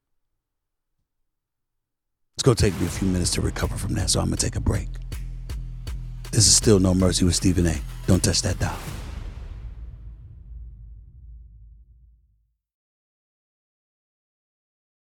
It's 2.39 2.45
going 2.45 2.55
to 2.55 2.71
take 2.71 2.81
me 2.81 2.87
a 2.87 2.91
few 2.91 3.09
minutes 3.09 3.33
to 3.33 3.41
recover 3.41 3.77
from 3.77 3.95
that, 3.95 4.11
so 4.11 4.21
I'm 4.21 4.27
going 4.27 4.37
to 4.37 4.47
take 4.47 4.55
a 4.55 4.61
break. 4.61 4.87
This 6.31 6.47
is 6.47 6.55
still 6.55 6.79
No 6.79 6.95
Mercy 6.95 7.25
with 7.25 7.35
Stephen 7.35 7.67
A. 7.67 7.77
Don't 8.07 8.23
touch 8.23 8.43
that 8.43 8.61
dial. 8.61 8.79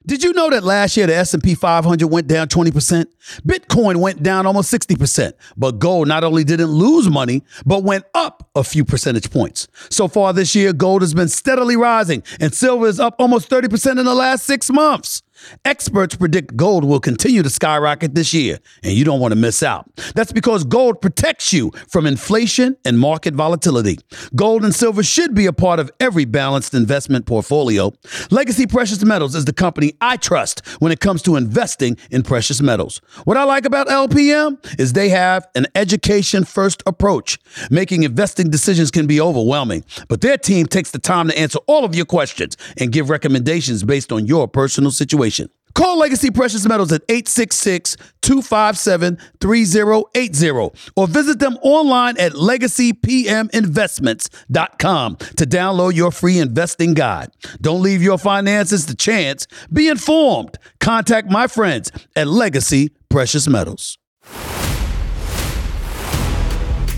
Did 0.06 0.24
you 0.24 0.32
know 0.32 0.48
that 0.48 0.64
last 0.64 0.96
year 0.96 1.06
the 1.06 1.14
S&P 1.14 1.54
500 1.54 2.08
went 2.08 2.26
down 2.26 2.48
20%? 2.48 3.04
Bitcoin 3.46 3.96
went 3.96 4.22
down 4.22 4.46
almost 4.46 4.72
60%. 4.72 5.34
But 5.58 5.78
gold 5.78 6.08
not 6.08 6.24
only 6.24 6.42
didn't 6.42 6.70
lose 6.70 7.10
money, 7.10 7.44
but 7.66 7.84
went 7.84 8.06
up 8.14 8.48
a 8.54 8.64
few 8.64 8.86
percentage 8.86 9.30
points. 9.30 9.68
So 9.90 10.08
far 10.08 10.32
this 10.32 10.54
year, 10.54 10.72
gold 10.72 11.02
has 11.02 11.12
been 11.12 11.28
steadily 11.28 11.76
rising 11.76 12.22
and 12.40 12.54
silver 12.54 12.86
is 12.86 12.98
up 12.98 13.16
almost 13.18 13.50
30% 13.50 14.00
in 14.00 14.06
the 14.06 14.14
last 14.14 14.46
6 14.46 14.70
months. 14.70 15.22
Experts 15.64 16.14
predict 16.16 16.56
gold 16.56 16.84
will 16.84 17.00
continue 17.00 17.42
to 17.42 17.50
skyrocket 17.50 18.14
this 18.14 18.34
year, 18.34 18.58
and 18.82 18.92
you 18.92 19.04
don't 19.04 19.20
want 19.20 19.32
to 19.32 19.36
miss 19.36 19.62
out. 19.62 19.90
That's 20.14 20.32
because 20.32 20.64
gold 20.64 21.00
protects 21.00 21.52
you 21.52 21.70
from 21.88 22.06
inflation 22.06 22.76
and 22.84 22.98
market 22.98 23.34
volatility. 23.34 23.98
Gold 24.34 24.64
and 24.64 24.74
silver 24.74 25.02
should 25.02 25.34
be 25.34 25.46
a 25.46 25.52
part 25.52 25.78
of 25.78 25.90
every 26.00 26.24
balanced 26.24 26.74
investment 26.74 27.26
portfolio. 27.26 27.92
Legacy 28.30 28.66
Precious 28.66 29.04
Metals 29.04 29.34
is 29.34 29.44
the 29.44 29.52
company 29.52 29.94
I 30.00 30.16
trust 30.16 30.66
when 30.80 30.92
it 30.92 31.00
comes 31.00 31.22
to 31.22 31.36
investing 31.36 31.96
in 32.10 32.22
precious 32.22 32.60
metals. 32.60 33.00
What 33.24 33.36
I 33.36 33.44
like 33.44 33.64
about 33.64 33.88
LPM 33.88 34.58
is 34.78 34.92
they 34.92 35.08
have 35.10 35.46
an 35.54 35.66
education 35.74 36.44
first 36.44 36.82
approach. 36.86 37.38
Making 37.70 38.02
investing 38.02 38.50
decisions 38.50 38.90
can 38.90 39.06
be 39.06 39.20
overwhelming, 39.20 39.84
but 40.08 40.20
their 40.20 40.36
team 40.36 40.66
takes 40.66 40.90
the 40.90 40.98
time 40.98 41.28
to 41.28 41.38
answer 41.38 41.58
all 41.66 41.84
of 41.84 41.94
your 41.94 42.06
questions 42.06 42.56
and 42.78 42.92
give 42.92 43.10
recommendations 43.10 43.84
based 43.84 44.12
on 44.12 44.26
your 44.26 44.48
personal 44.48 44.90
situation. 44.90 45.29
Call 45.74 45.98
Legacy 45.98 46.30
Precious 46.30 46.64
Metals 46.66 46.90
at 46.92 47.02
866 47.08 47.96
257 48.22 49.18
3080 49.40 50.50
or 50.96 51.06
visit 51.06 51.38
them 51.38 51.56
online 51.62 52.18
at 52.18 52.32
legacypminvestments.com 52.32 55.16
to 55.16 55.46
download 55.46 55.94
your 55.94 56.10
free 56.10 56.38
investing 56.38 56.94
guide. 56.94 57.28
Don't 57.60 57.82
leave 57.82 58.02
your 58.02 58.18
finances 58.18 58.84
to 58.86 58.96
chance. 58.96 59.46
Be 59.72 59.86
informed. 59.88 60.58
Contact 60.80 61.30
my 61.30 61.46
friends 61.46 61.92
at 62.16 62.26
Legacy 62.26 62.90
Precious 63.08 63.46
Metals. 63.48 63.96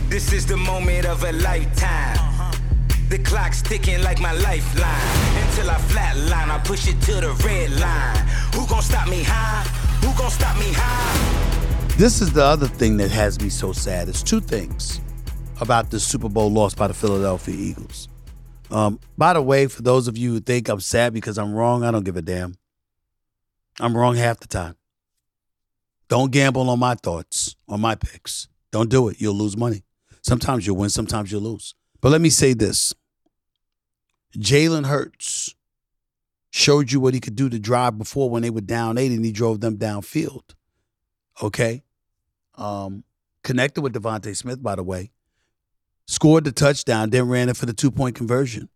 This 0.08 0.32
is 0.32 0.46
the 0.46 0.56
moment 0.56 1.04
of 1.06 1.22
a 1.24 1.32
lifetime. 1.32 2.31
The 3.12 3.18
clock's 3.18 3.60
ticking 3.60 4.02
like 4.02 4.20
my 4.20 4.32
lifeline. 4.32 5.44
Until 5.44 5.68
I 5.68 5.74
flatline, 5.74 6.48
I 6.48 6.58
push 6.64 6.88
it 6.88 6.98
to 7.02 7.20
the 7.20 7.32
red 7.44 7.70
line. 7.78 8.16
Who 8.54 8.66
gon' 8.66 8.80
stop 8.80 9.06
me 9.06 9.22
high? 9.22 9.64
Who 10.00 10.18
gon' 10.18 10.30
stop 10.30 10.56
me 10.56 10.72
high? 10.72 11.96
This 11.98 12.22
is 12.22 12.32
the 12.32 12.42
other 12.42 12.66
thing 12.66 12.96
that 12.96 13.10
has 13.10 13.38
me 13.38 13.50
so 13.50 13.74
sad. 13.74 14.08
It's 14.08 14.22
two 14.22 14.40
things 14.40 15.02
about 15.60 15.90
the 15.90 16.00
Super 16.00 16.30
Bowl 16.30 16.50
loss 16.50 16.72
by 16.74 16.86
the 16.86 16.94
Philadelphia 16.94 17.54
Eagles. 17.54 18.08
Um, 18.70 18.98
by 19.18 19.34
the 19.34 19.42
way, 19.42 19.66
for 19.66 19.82
those 19.82 20.08
of 20.08 20.16
you 20.16 20.30
who 20.30 20.40
think 20.40 20.70
I'm 20.70 20.80
sad 20.80 21.12
because 21.12 21.36
I'm 21.36 21.52
wrong, 21.52 21.84
I 21.84 21.90
don't 21.90 22.06
give 22.06 22.16
a 22.16 22.22
damn. 22.22 22.54
I'm 23.78 23.94
wrong 23.94 24.16
half 24.16 24.40
the 24.40 24.48
time. 24.48 24.76
Don't 26.08 26.32
gamble 26.32 26.70
on 26.70 26.78
my 26.78 26.94
thoughts, 26.94 27.56
on 27.68 27.82
my 27.82 27.94
picks. 27.94 28.48
Don't 28.70 28.88
do 28.88 29.10
it. 29.10 29.20
You'll 29.20 29.34
lose 29.34 29.54
money. 29.54 29.84
Sometimes 30.22 30.66
you'll 30.66 30.78
win, 30.78 30.88
sometimes 30.88 31.30
you'll 31.30 31.42
lose. 31.42 31.74
But 32.00 32.10
let 32.10 32.22
me 32.22 32.30
say 32.30 32.54
this 32.54 32.94
Jalen 34.36 34.86
Hurts 34.86 35.54
showed 36.50 36.92
you 36.92 37.00
what 37.00 37.14
he 37.14 37.20
could 37.20 37.34
do 37.34 37.48
to 37.48 37.58
drive 37.58 37.98
before 37.98 38.30
when 38.30 38.42
they 38.42 38.50
were 38.50 38.60
down 38.60 38.98
eight 38.98 39.12
and 39.12 39.24
he 39.24 39.32
drove 39.32 39.60
them 39.60 39.78
downfield. 39.78 40.54
Okay. 41.42 41.82
Um, 42.56 43.04
connected 43.42 43.80
with 43.80 43.94
DeVonta 43.94 44.36
Smith, 44.36 44.62
by 44.62 44.74
the 44.74 44.82
way. 44.82 45.10
Scored 46.06 46.44
the 46.44 46.52
touchdown, 46.52 47.10
then 47.10 47.28
ran 47.28 47.48
it 47.48 47.56
for 47.56 47.66
the 47.66 47.72
two 47.72 47.90
point 47.90 48.14
conversion. 48.16 48.68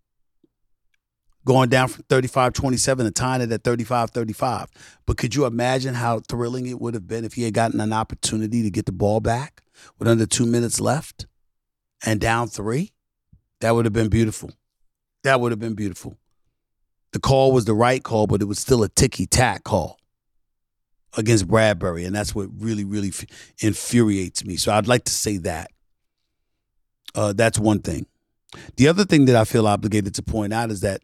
Going 1.44 1.68
down 1.68 1.88
from 1.88 2.04
35 2.08 2.54
27 2.54 3.06
and 3.06 3.14
tying 3.14 3.42
it 3.42 3.52
at 3.52 3.62
35 3.62 4.10
35. 4.10 4.68
But 5.06 5.16
could 5.16 5.34
you 5.34 5.44
imagine 5.44 5.94
how 5.94 6.20
thrilling 6.20 6.66
it 6.66 6.80
would 6.80 6.94
have 6.94 7.06
been 7.06 7.24
if 7.24 7.34
he 7.34 7.42
had 7.42 7.54
gotten 7.54 7.80
an 7.80 7.92
opportunity 7.92 8.62
to 8.62 8.70
get 8.70 8.86
the 8.86 8.92
ball 8.92 9.20
back 9.20 9.62
with 9.98 10.08
under 10.08 10.26
two 10.26 10.46
minutes 10.46 10.80
left 10.80 11.26
and 12.04 12.20
down 12.20 12.48
three? 12.48 12.92
That 13.60 13.74
would 13.74 13.84
have 13.84 13.92
been 13.92 14.08
beautiful. 14.08 14.50
That 15.26 15.40
would 15.40 15.50
have 15.50 15.58
been 15.58 15.74
beautiful. 15.74 16.16
The 17.10 17.18
call 17.18 17.50
was 17.50 17.64
the 17.64 17.74
right 17.74 18.00
call, 18.00 18.28
but 18.28 18.40
it 18.40 18.44
was 18.44 18.60
still 18.60 18.84
a 18.84 18.88
ticky 18.88 19.26
tack 19.26 19.64
call. 19.64 19.98
against 21.16 21.48
Bradberry, 21.48 22.06
and 22.06 22.14
that's 22.14 22.34
what 22.34 22.48
really, 22.58 22.84
really 22.84 23.12
infuriates 23.58 24.44
me. 24.44 24.56
So 24.56 24.72
I'd 24.72 24.86
like 24.86 25.04
to 25.04 25.12
say 25.12 25.38
that. 25.38 25.70
Uh, 27.14 27.32
that's 27.32 27.58
one 27.58 27.80
thing. 27.80 28.06
The 28.76 28.86
other 28.86 29.04
thing 29.04 29.24
that 29.24 29.36
I 29.36 29.44
feel 29.44 29.66
obligated 29.66 30.14
to 30.14 30.22
point 30.22 30.52
out 30.52 30.70
is 30.70 30.80
that 30.82 31.00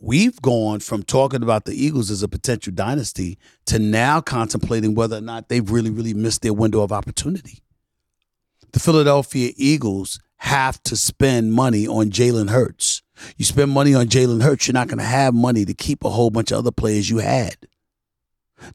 we've 0.00 0.40
gone 0.42 0.80
from 0.80 1.02
talking 1.02 1.42
about 1.42 1.64
the 1.64 1.72
Eagles 1.72 2.10
as 2.10 2.22
a 2.22 2.28
potential 2.28 2.72
dynasty 2.74 3.38
to 3.66 3.78
now 3.78 4.20
contemplating 4.20 4.94
whether 4.94 5.16
or 5.16 5.22
not 5.22 5.48
they've 5.48 5.70
really, 5.70 5.90
really 5.90 6.14
missed 6.14 6.42
their 6.42 6.52
window 6.54 6.82
of 6.82 6.92
opportunity. 6.92 7.62
The 8.72 8.80
Philadelphia 8.80 9.52
Eagles 9.56 10.20
have 10.38 10.82
to 10.84 10.96
spend 10.96 11.52
money 11.52 11.86
on 11.86 12.10
Jalen 12.10 12.50
Hurts. 12.50 13.02
You 13.36 13.44
spend 13.44 13.70
money 13.70 13.94
on 13.94 14.06
Jalen 14.06 14.42
Hurts, 14.42 14.66
you're 14.66 14.74
not 14.74 14.88
going 14.88 14.98
to 14.98 15.04
have 15.04 15.34
money 15.34 15.64
to 15.64 15.74
keep 15.74 16.04
a 16.04 16.10
whole 16.10 16.30
bunch 16.30 16.50
of 16.50 16.58
other 16.58 16.70
players 16.70 17.10
you 17.10 17.18
had. 17.18 17.56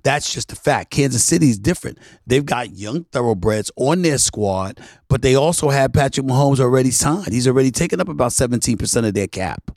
That's 0.04 0.34
just 0.34 0.52
a 0.52 0.56
fact. 0.56 0.92
Kansas 0.92 1.24
City 1.24 1.50
is 1.50 1.60
different. 1.60 2.00
They've 2.26 2.46
got 2.46 2.76
young 2.76 3.04
thoroughbreds 3.06 3.72
on 3.76 4.02
their 4.02 4.18
squad, 4.18 4.80
but 5.08 5.22
they 5.22 5.36
also 5.36 5.70
have 5.70 5.94
Patrick 5.94 6.26
Mahomes 6.26 6.60
already 6.60 6.92
signed. 6.92 7.34
He's 7.34 7.48
already 7.48 7.72
taken 7.72 8.00
up 8.00 8.10
about 8.10 8.32
17% 8.32 9.08
of 9.08 9.14
their 9.14 9.28
cap. 9.28 9.72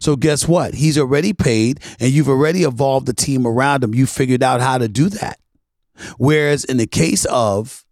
So 0.00 0.16
guess 0.16 0.46
what? 0.46 0.74
He's 0.74 0.96
already 0.98 1.32
paid, 1.32 1.80
and 2.00 2.10
you've 2.12 2.28
already 2.28 2.62
evolved 2.62 3.06
the 3.06 3.12
team 3.12 3.46
around 3.46 3.84
him. 3.84 3.94
You 3.94 4.06
figured 4.06 4.42
out 4.42 4.60
how 4.60 4.78
to 4.78 4.88
do 4.88 5.08
that. 5.10 5.38
Whereas 6.18 6.64
in 6.64 6.76
the 6.76 6.86
case 6.86 7.24
of 7.26 7.84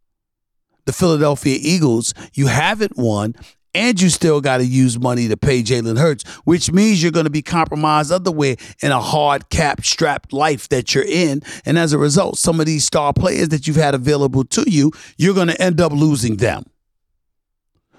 the 0.85 0.93
Philadelphia 0.93 1.59
Eagles, 1.61 2.15
you 2.33 2.47
haven't 2.47 2.97
won, 2.97 3.35
and 3.75 4.01
you 4.01 4.09
still 4.09 4.41
got 4.41 4.59
to 4.59 4.65
use 4.65 4.99
money 4.99 5.29
to 5.29 5.37
pay 5.37 5.63
Jalen 5.63 5.99
Hurts, 5.99 6.29
which 6.45 6.73
means 6.73 7.03
you're 7.03 7.13
going 7.13 7.25
to 7.25 7.31
be 7.31 7.43
compromised 7.43 8.11
other 8.13 8.33
way 8.33 8.57
in 8.83 8.93
a 8.93 9.01
hard 9.01 9.49
cap 9.51 9.85
strapped 9.85 10.33
life 10.33 10.69
that 10.71 10.95
you're 10.95 11.05
in. 11.05 11.43
And 11.65 11.79
as 11.79 11.93
a 11.93 11.99
result, 11.99 12.39
some 12.39 12.61
of 12.61 12.67
these 12.67 12.85
star 12.85 13.13
players 13.13 13.49
that 13.51 13.67
you've 13.67 13.77
had 13.77 13.95
available 13.95 14.45
to 14.45 14.65
you, 14.69 14.93
you're 15.17 15.35
going 15.35 15.49
to 15.49 15.61
end 15.61 15.81
up 15.81 15.93
losing 15.93 16.37
them. 16.37 16.65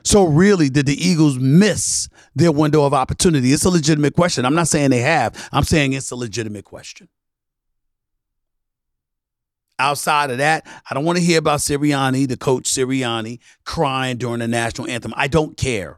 So, 0.03 0.25
really, 0.25 0.69
did 0.69 0.87
the 0.87 0.95
Eagles 0.95 1.37
miss 1.37 2.09
their 2.33 2.51
window 2.51 2.85
of 2.85 2.93
opportunity? 2.93 3.53
It's 3.53 3.65
a 3.65 3.69
legitimate 3.69 4.15
question. 4.15 4.45
I'm 4.45 4.55
not 4.55 4.67
saying 4.67 4.89
they 4.89 5.01
have, 5.01 5.49
I'm 5.51 5.63
saying 5.63 5.93
it's 5.93 6.09
a 6.09 6.15
legitimate 6.15 6.65
question. 6.65 7.07
Outside 9.81 10.29
of 10.29 10.37
that, 10.37 10.67
I 10.87 10.93
don't 10.93 11.05
want 11.05 11.17
to 11.17 11.23
hear 11.23 11.39
about 11.39 11.59
Sirianni, 11.59 12.27
the 12.27 12.37
coach 12.37 12.65
Sirianni, 12.65 13.39
crying 13.65 14.17
during 14.17 14.37
the 14.37 14.47
national 14.47 14.87
anthem. 14.87 15.11
I 15.17 15.27
don't 15.27 15.57
care. 15.57 15.97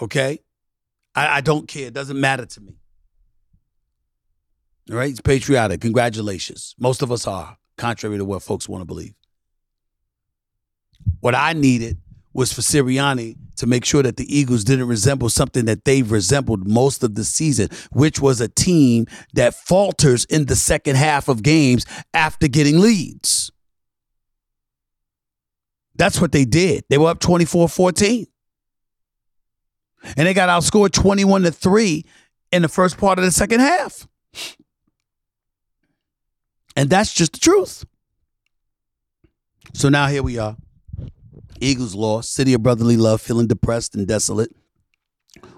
Okay? 0.00 0.38
I, 1.14 1.36
I 1.36 1.40
don't 1.42 1.68
care. 1.68 1.88
It 1.88 1.92
doesn't 1.92 2.18
matter 2.18 2.46
to 2.46 2.60
me. 2.62 2.78
All 4.90 4.96
right? 4.96 5.10
It's 5.10 5.20
patriotic. 5.20 5.82
Congratulations. 5.82 6.74
Most 6.78 7.02
of 7.02 7.12
us 7.12 7.26
are, 7.26 7.58
contrary 7.76 8.16
to 8.16 8.24
what 8.24 8.42
folks 8.42 8.66
want 8.66 8.80
to 8.80 8.86
believe. 8.86 9.12
What 11.20 11.34
I 11.34 11.52
needed 11.52 11.98
was 12.34 12.52
for 12.52 12.60
Sirianni 12.60 13.36
to 13.56 13.66
make 13.66 13.84
sure 13.84 14.02
that 14.02 14.16
the 14.16 14.36
Eagles 14.36 14.64
didn't 14.64 14.88
resemble 14.88 15.28
something 15.28 15.66
that 15.66 15.84
they've 15.84 16.10
resembled 16.10 16.66
most 16.68 17.02
of 17.02 17.14
the 17.14 17.24
season, 17.24 17.68
which 17.90 18.20
was 18.20 18.40
a 18.40 18.48
team 18.48 19.06
that 19.34 19.54
falters 19.54 20.24
in 20.26 20.46
the 20.46 20.56
second 20.56 20.96
half 20.96 21.28
of 21.28 21.42
games 21.42 21.84
after 22.14 22.48
getting 22.48 22.80
leads. 22.80 23.52
That's 25.94 26.20
what 26.20 26.32
they 26.32 26.44
did. 26.44 26.84
They 26.88 26.98
were 26.98 27.10
up 27.10 27.20
24 27.20 27.68
14. 27.68 28.26
And 30.16 30.26
they 30.26 30.34
got 30.34 30.48
outscored 30.48 30.90
21 30.90 31.42
to 31.42 31.52
3 31.52 32.04
in 32.50 32.62
the 32.62 32.68
first 32.68 32.98
part 32.98 33.18
of 33.18 33.24
the 33.24 33.30
second 33.30 33.60
half. 33.60 34.08
And 36.74 36.90
that's 36.90 37.12
just 37.12 37.34
the 37.34 37.38
truth. 37.38 37.84
So 39.74 39.88
now 39.88 40.06
here 40.06 40.22
we 40.22 40.38
are. 40.38 40.56
Eagles 41.62 41.94
lost. 41.94 42.34
City 42.34 42.54
of 42.54 42.62
Brotherly 42.62 42.96
Love 42.96 43.20
feeling 43.20 43.46
depressed 43.46 43.94
and 43.94 44.06
desolate, 44.06 44.54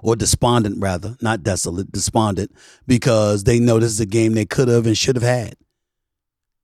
or 0.03 0.15
despondent 0.17 0.77
rather, 0.79 1.17
not 1.21 1.43
desolate, 1.43 1.91
despondent, 1.91 2.53
because 2.87 3.45
they 3.45 3.59
know 3.59 3.79
this 3.79 3.93
is 3.93 4.01
a 4.01 4.07
game 4.07 4.35
they 4.35 4.45
could 4.45 4.69
have 4.69 4.87
and 4.87 4.97
should 4.97 5.17
have 5.17 5.23
had. 5.23 5.55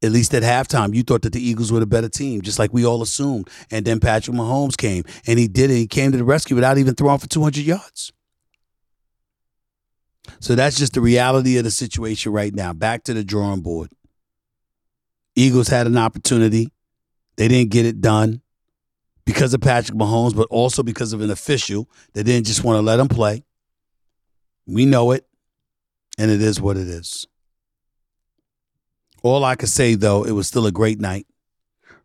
At 0.03 0.13
least 0.13 0.33
at 0.33 0.43
halftime, 0.43 0.95
you 0.95 1.03
thought 1.03 1.23
that 1.23 1.33
the 1.33 1.47
Eagles 1.47 1.71
were 1.71 1.81
the 1.81 1.87
better 1.87 2.09
team, 2.09 2.41
just 2.41 2.59
like 2.59 2.73
we 2.73 2.87
all 2.87 3.03
assumed. 3.03 3.51
And 3.71 3.85
then 3.85 4.01
Patrick 4.01 4.37
Mahomes 4.37 4.77
came, 4.77 5.05
and 5.27 5.39
he 5.39 5.47
did 5.47 5.71
it. 5.71 5.77
He 5.77 5.87
came 5.87 6.13
to 6.13 6.19
the 6.19 6.25
rescue 6.25 6.55
without 6.57 6.79
even 6.79 6.95
throwing 6.95 7.19
for 7.19 7.29
200 7.29 7.65
yards. 7.65 8.13
So 10.41 10.55
that's 10.55 10.79
just 10.79 10.95
the 10.95 11.01
reality 11.01 11.59
of 11.59 11.65
the 11.65 11.71
situation 11.71 12.33
right 12.33 12.55
now. 12.55 12.73
Back 12.73 13.05
to 13.05 13.15
the 13.15 13.25
drawing 13.25 13.61
board. 13.61 13.91
Eagles 15.35 15.69
had 15.69 15.87
an 15.87 15.99
opportunity. 15.99 16.73
They 17.37 17.49
didn't 17.49 17.71
get 17.71 17.85
it 17.87 18.01
done 18.01 18.43
because 19.31 19.55
of 19.55 19.61
Patrick 19.61 19.97
Mahomes, 19.97 20.35
but 20.35 20.49
also 20.51 20.83
because 20.83 21.13
of 21.13 21.21
an 21.21 21.31
official 21.31 21.89
that 22.15 22.25
didn't 22.25 22.49
just 22.49 22.65
want 22.65 22.77
to 22.77 22.83
let 22.83 22.99
him 22.99 23.07
play. 23.07 23.45
We 24.67 24.87
know 24.87 25.13
it, 25.13 25.25
and 26.19 26.33
it 26.33 26.43
is 26.43 26.61
what 26.61 26.77
it 26.77 26.89
is. 26.89 27.29
All 29.23 29.45
I 29.45 29.55
can 29.55 29.69
say, 29.69 29.95
though, 29.95 30.25
it 30.25 30.33
was 30.33 30.49
still 30.49 30.67
a 30.67 30.73
great 30.73 30.99
night. 30.99 31.29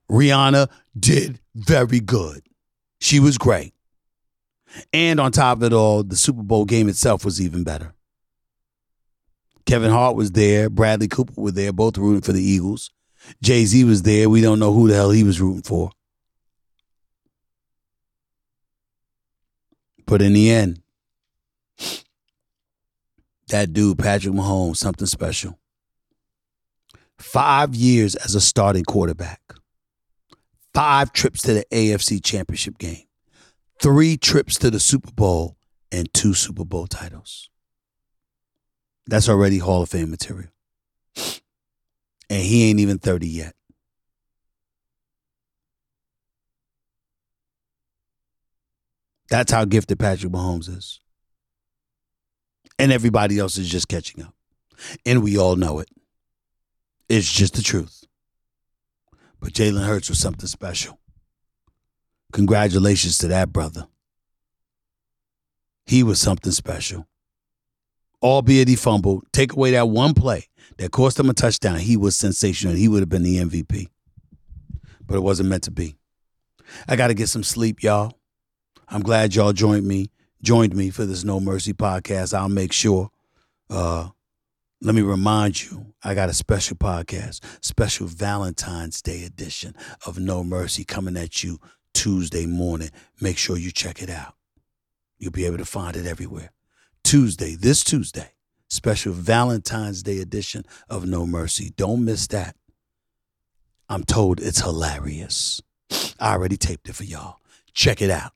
Rihanna 0.08 0.70
did 0.98 1.40
very 1.56 2.00
good. 2.00 2.44
She 3.00 3.20
was 3.20 3.40
great. 3.40 3.74
And 4.94 5.20
on 5.20 5.32
top 5.32 5.58
of 5.58 5.64
it 5.64 5.74
all, 5.74 6.04
the 6.04 6.16
Super 6.16 6.44
Bowl 6.44 6.66
game 6.66 6.88
itself 6.90 7.26
was 7.26 7.42
even 7.42 7.64
better. 7.64 7.96
Kevin 9.66 9.90
Hart 9.90 10.16
was 10.16 10.34
there. 10.34 10.70
Bradley 10.70 11.08
Cooper 11.08 11.42
was 11.42 11.54
there, 11.54 11.74
both 11.74 11.98
rooting 11.98 12.22
for 12.22 12.34
the 12.34 12.44
Eagles. 12.44 12.92
Jay 13.42 13.66
Z 13.66 13.84
was 13.86 14.04
there. 14.04 14.30
We 14.30 14.42
don't 14.42 14.60
know 14.60 14.74
who 14.74 14.88
the 14.88 14.94
hell 14.94 15.10
he 15.10 15.24
was 15.24 15.42
rooting 15.42 15.64
for. 15.64 15.90
But 20.06 20.22
in 20.22 20.34
the 20.34 20.52
end, 20.52 20.82
that 23.50 23.74
dude, 23.74 24.00
Patrick 24.00 24.34
Mahomes, 24.34 24.78
something 24.78 25.08
special. 25.08 25.60
Five 27.18 27.76
years 27.76 28.16
as 28.16 28.36
a 28.36 28.42
starting 28.42 28.84
quarterback, 28.84 29.42
five 30.74 31.14
trips 31.14 31.42
to 31.44 31.54
the 31.54 31.66
AFC 31.72 32.24
Championship 32.24 32.78
game, 32.78 33.06
three 33.82 34.18
trips 34.18 34.58
to 34.60 34.70
the 34.70 34.80
Super 34.80 35.12
Bowl, 35.12 35.58
and 35.92 36.14
two 36.14 36.34
Super 36.34 36.66
Bowl 36.66 36.88
titles. 36.88 37.50
That's 39.08 39.30
already 39.30 39.60
Hall 39.60 39.84
of 39.84 39.90
Fame 39.90 40.10
material. 40.10 40.50
And 42.30 42.42
he 42.42 42.70
ain't 42.70 42.80
even 42.80 42.98
30 42.98 43.28
yet. 43.28 43.56
That's 49.30 49.52
how 49.52 49.66
gifted 49.66 50.00
Patrick 50.00 50.32
Mahomes 50.32 50.70
is. 50.70 51.00
And 52.78 52.92
everybody 52.92 53.40
else 53.40 53.58
is 53.58 53.70
just 53.70 53.88
catching 53.88 54.24
up. 54.24 54.34
And 55.06 55.24
we 55.24 55.38
all 55.38 55.56
know 55.56 55.80
it. 55.80 55.90
It's 57.08 57.32
just 57.32 57.54
the 57.54 57.62
truth. 57.62 58.04
But 59.40 59.54
Jalen 59.54 59.86
Hurts 59.86 60.10
was 60.10 60.20
something 60.20 60.48
special. 60.48 61.00
Congratulations 62.34 63.18
to 63.20 63.28
that 63.30 63.54
brother. 63.54 63.88
He 65.86 66.04
was 66.04 66.20
something 66.20 66.52
special. 66.52 67.08
Albeit 68.22 68.68
he 68.68 68.76
fumbled, 68.76 69.26
take 69.32 69.54
away 69.54 69.72
that 69.72 69.88
one 69.88 70.14
play 70.14 70.48
that 70.78 70.92
cost 70.92 71.20
him 71.20 71.30
a 71.30 71.34
touchdown. 71.34 71.78
He 71.78 71.96
was 71.96 72.16
sensational. 72.16 72.74
He 72.74 72.88
would 72.88 73.02
have 73.02 73.10
been 73.10 73.24
the 73.24 73.38
MVP. 73.38 73.88
But 75.06 75.18
it 75.18 75.22
wasn't 75.22 75.50
meant 75.50 75.64
to 75.64 75.72
be. 75.72 75.96
I 76.88 76.96
got 76.96 77.08
to 77.08 77.14
get 77.14 77.30
some 77.30 77.44
sleep, 77.44 77.84
y'all. 77.84 78.18
I'm 78.88 79.02
glad 79.02 79.36
y'all 79.36 79.54
joined 79.54 79.88
me, 79.88 80.12
joined 80.42 80.76
me 80.76 80.90
for 80.90 81.06
this 81.06 81.24
No 81.24 81.40
Mercy 81.40 81.74
podcast. 81.74 82.34
I'll 82.34 82.50
make 82.50 82.72
sure. 82.72 83.10
Uh, 83.70 84.10
let 84.82 84.94
me 84.94 85.02
remind 85.02 85.64
you, 85.64 85.94
I 86.04 86.14
got 86.14 86.30
a 86.30 86.34
special 86.34 86.78
podcast, 86.78 87.40
special 87.62 88.06
Valentine's 88.08 89.02
Day 89.02 89.24
edition 89.24 89.76
of 90.06 90.20
No 90.20 90.44
Mercy 90.44 90.84
coming 90.84 91.18
at 91.18 91.44
you 91.44 91.60
Tuesday 91.94 92.46
morning. 92.46 92.92
Make 93.20 93.38
sure 93.38 93.58
you 93.58 93.72
check 93.72 94.04
it 94.04 94.10
out. 94.10 94.36
You'll 95.18 95.32
be 95.32 95.46
able 95.46 95.58
to 95.58 95.66
find 95.66 95.96
it 95.96 96.06
everywhere. 96.06 96.52
Tuesday, 97.04 97.56
this 97.56 97.84
Tuesday, 97.84 98.34
special 98.68 99.14
Valentine's 99.14 100.04
Day 100.04 100.20
edition 100.20 100.66
of 100.90 101.06
No 101.06 101.26
Mercy. 101.26 101.72
Don't 101.76 102.06
miss 102.06 102.28
that. 102.28 102.56
I'm 103.90 104.04
told 104.04 104.40
it's 104.40 104.62
hilarious. 104.62 105.62
I 106.20 106.34
already 106.34 106.58
taped 106.58 106.90
it 106.90 106.96
for 106.96 107.04
y'all. 107.04 107.38
Check 107.74 108.02
it 108.02 108.10
out. 108.10 108.34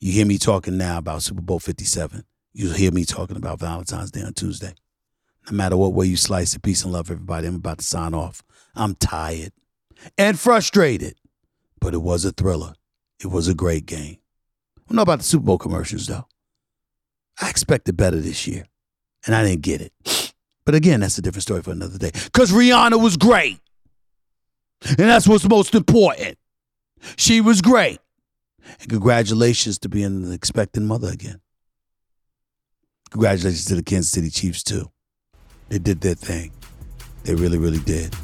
You 0.00 0.12
hear 0.12 0.26
me 0.26 0.38
talking 0.38 0.76
now 0.76 0.98
about 0.98 1.22
Super 1.22 1.42
Bowl 1.42 1.58
57. 1.58 2.24
You'll 2.52 2.74
hear 2.74 2.92
me 2.92 3.04
talking 3.04 3.36
about 3.36 3.58
Valentine's 3.58 4.12
Day 4.12 4.22
on 4.22 4.32
Tuesday. 4.32 4.74
No 5.50 5.56
matter 5.56 5.76
what 5.76 5.92
way 5.92 6.06
you 6.06 6.16
slice 6.16 6.54
it, 6.54 6.62
peace 6.62 6.84
and 6.84 6.92
love, 6.92 7.10
everybody. 7.10 7.48
I'm 7.48 7.56
about 7.56 7.78
to 7.78 7.84
sign 7.84 8.14
off. 8.14 8.42
I'm 8.74 8.94
tired 8.94 9.52
and 10.16 10.38
frustrated, 10.38 11.16
but 11.80 11.94
it 11.94 12.02
was 12.02 12.24
a 12.24 12.30
thriller. 12.30 12.74
It 13.20 13.28
was 13.28 13.48
a 13.48 13.54
great 13.54 13.86
game. 13.86 14.18
I 14.76 14.80
don't 14.88 14.96
know 14.96 15.02
about 15.02 15.18
the 15.18 15.24
Super 15.24 15.46
Bowl 15.46 15.58
commercials, 15.58 16.06
though. 16.06 16.26
I 17.40 17.50
expected 17.50 17.96
better 17.96 18.20
this 18.20 18.46
year, 18.46 18.66
and 19.26 19.34
I 19.34 19.44
didn't 19.44 19.62
get 19.62 19.80
it. 19.80 19.92
But 20.64 20.74
again, 20.74 21.00
that's 21.00 21.16
a 21.16 21.22
different 21.22 21.44
story 21.44 21.62
for 21.62 21.70
another 21.70 21.96
day. 21.96 22.10
Because 22.12 22.52
Rihanna 22.52 23.02
was 23.02 23.16
great. 23.16 23.58
And 24.86 24.98
that's 24.98 25.26
what's 25.26 25.48
most 25.48 25.74
important. 25.74 26.36
She 27.16 27.40
was 27.40 27.62
great. 27.62 28.00
And 28.80 28.88
congratulations 28.88 29.78
to 29.80 29.88
being 29.88 30.24
an 30.24 30.32
expecting 30.32 30.86
mother 30.86 31.08
again. 31.08 31.40
Congratulations 33.10 33.64
to 33.66 33.74
the 33.74 33.82
Kansas 33.82 34.10
City 34.10 34.30
Chiefs, 34.30 34.62
too. 34.62 34.90
They 35.68 35.78
did 35.78 36.00
their 36.00 36.14
thing. 36.14 36.52
They 37.24 37.34
really, 37.34 37.58
really 37.58 37.80
did. 37.80 38.14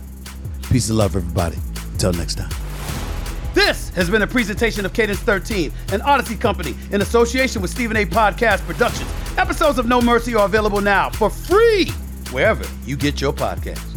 Peace 0.70 0.88
and 0.88 0.98
love, 0.98 1.16
everybody. 1.16 1.58
Until 1.92 2.12
next 2.12 2.36
time. 2.36 2.50
This 3.54 3.90
has 3.90 4.10
been 4.10 4.22
a 4.22 4.26
presentation 4.26 4.84
of 4.84 4.92
Cadence 4.92 5.20
13, 5.20 5.72
an 5.92 6.00
Audacy 6.00 6.38
company 6.38 6.74
in 6.90 7.02
association 7.02 7.62
with 7.62 7.70
Stephen 7.70 7.96
A. 7.96 8.04
Podcast 8.04 8.66
Productions. 8.66 9.08
Episodes 9.38 9.78
of 9.78 9.86
No 9.86 10.00
Mercy 10.00 10.34
are 10.34 10.46
available 10.46 10.80
now 10.80 11.10
for 11.10 11.30
free 11.30 11.88
wherever 12.30 12.64
you 12.84 12.96
get 12.96 13.20
your 13.20 13.32
podcasts. 13.32 13.93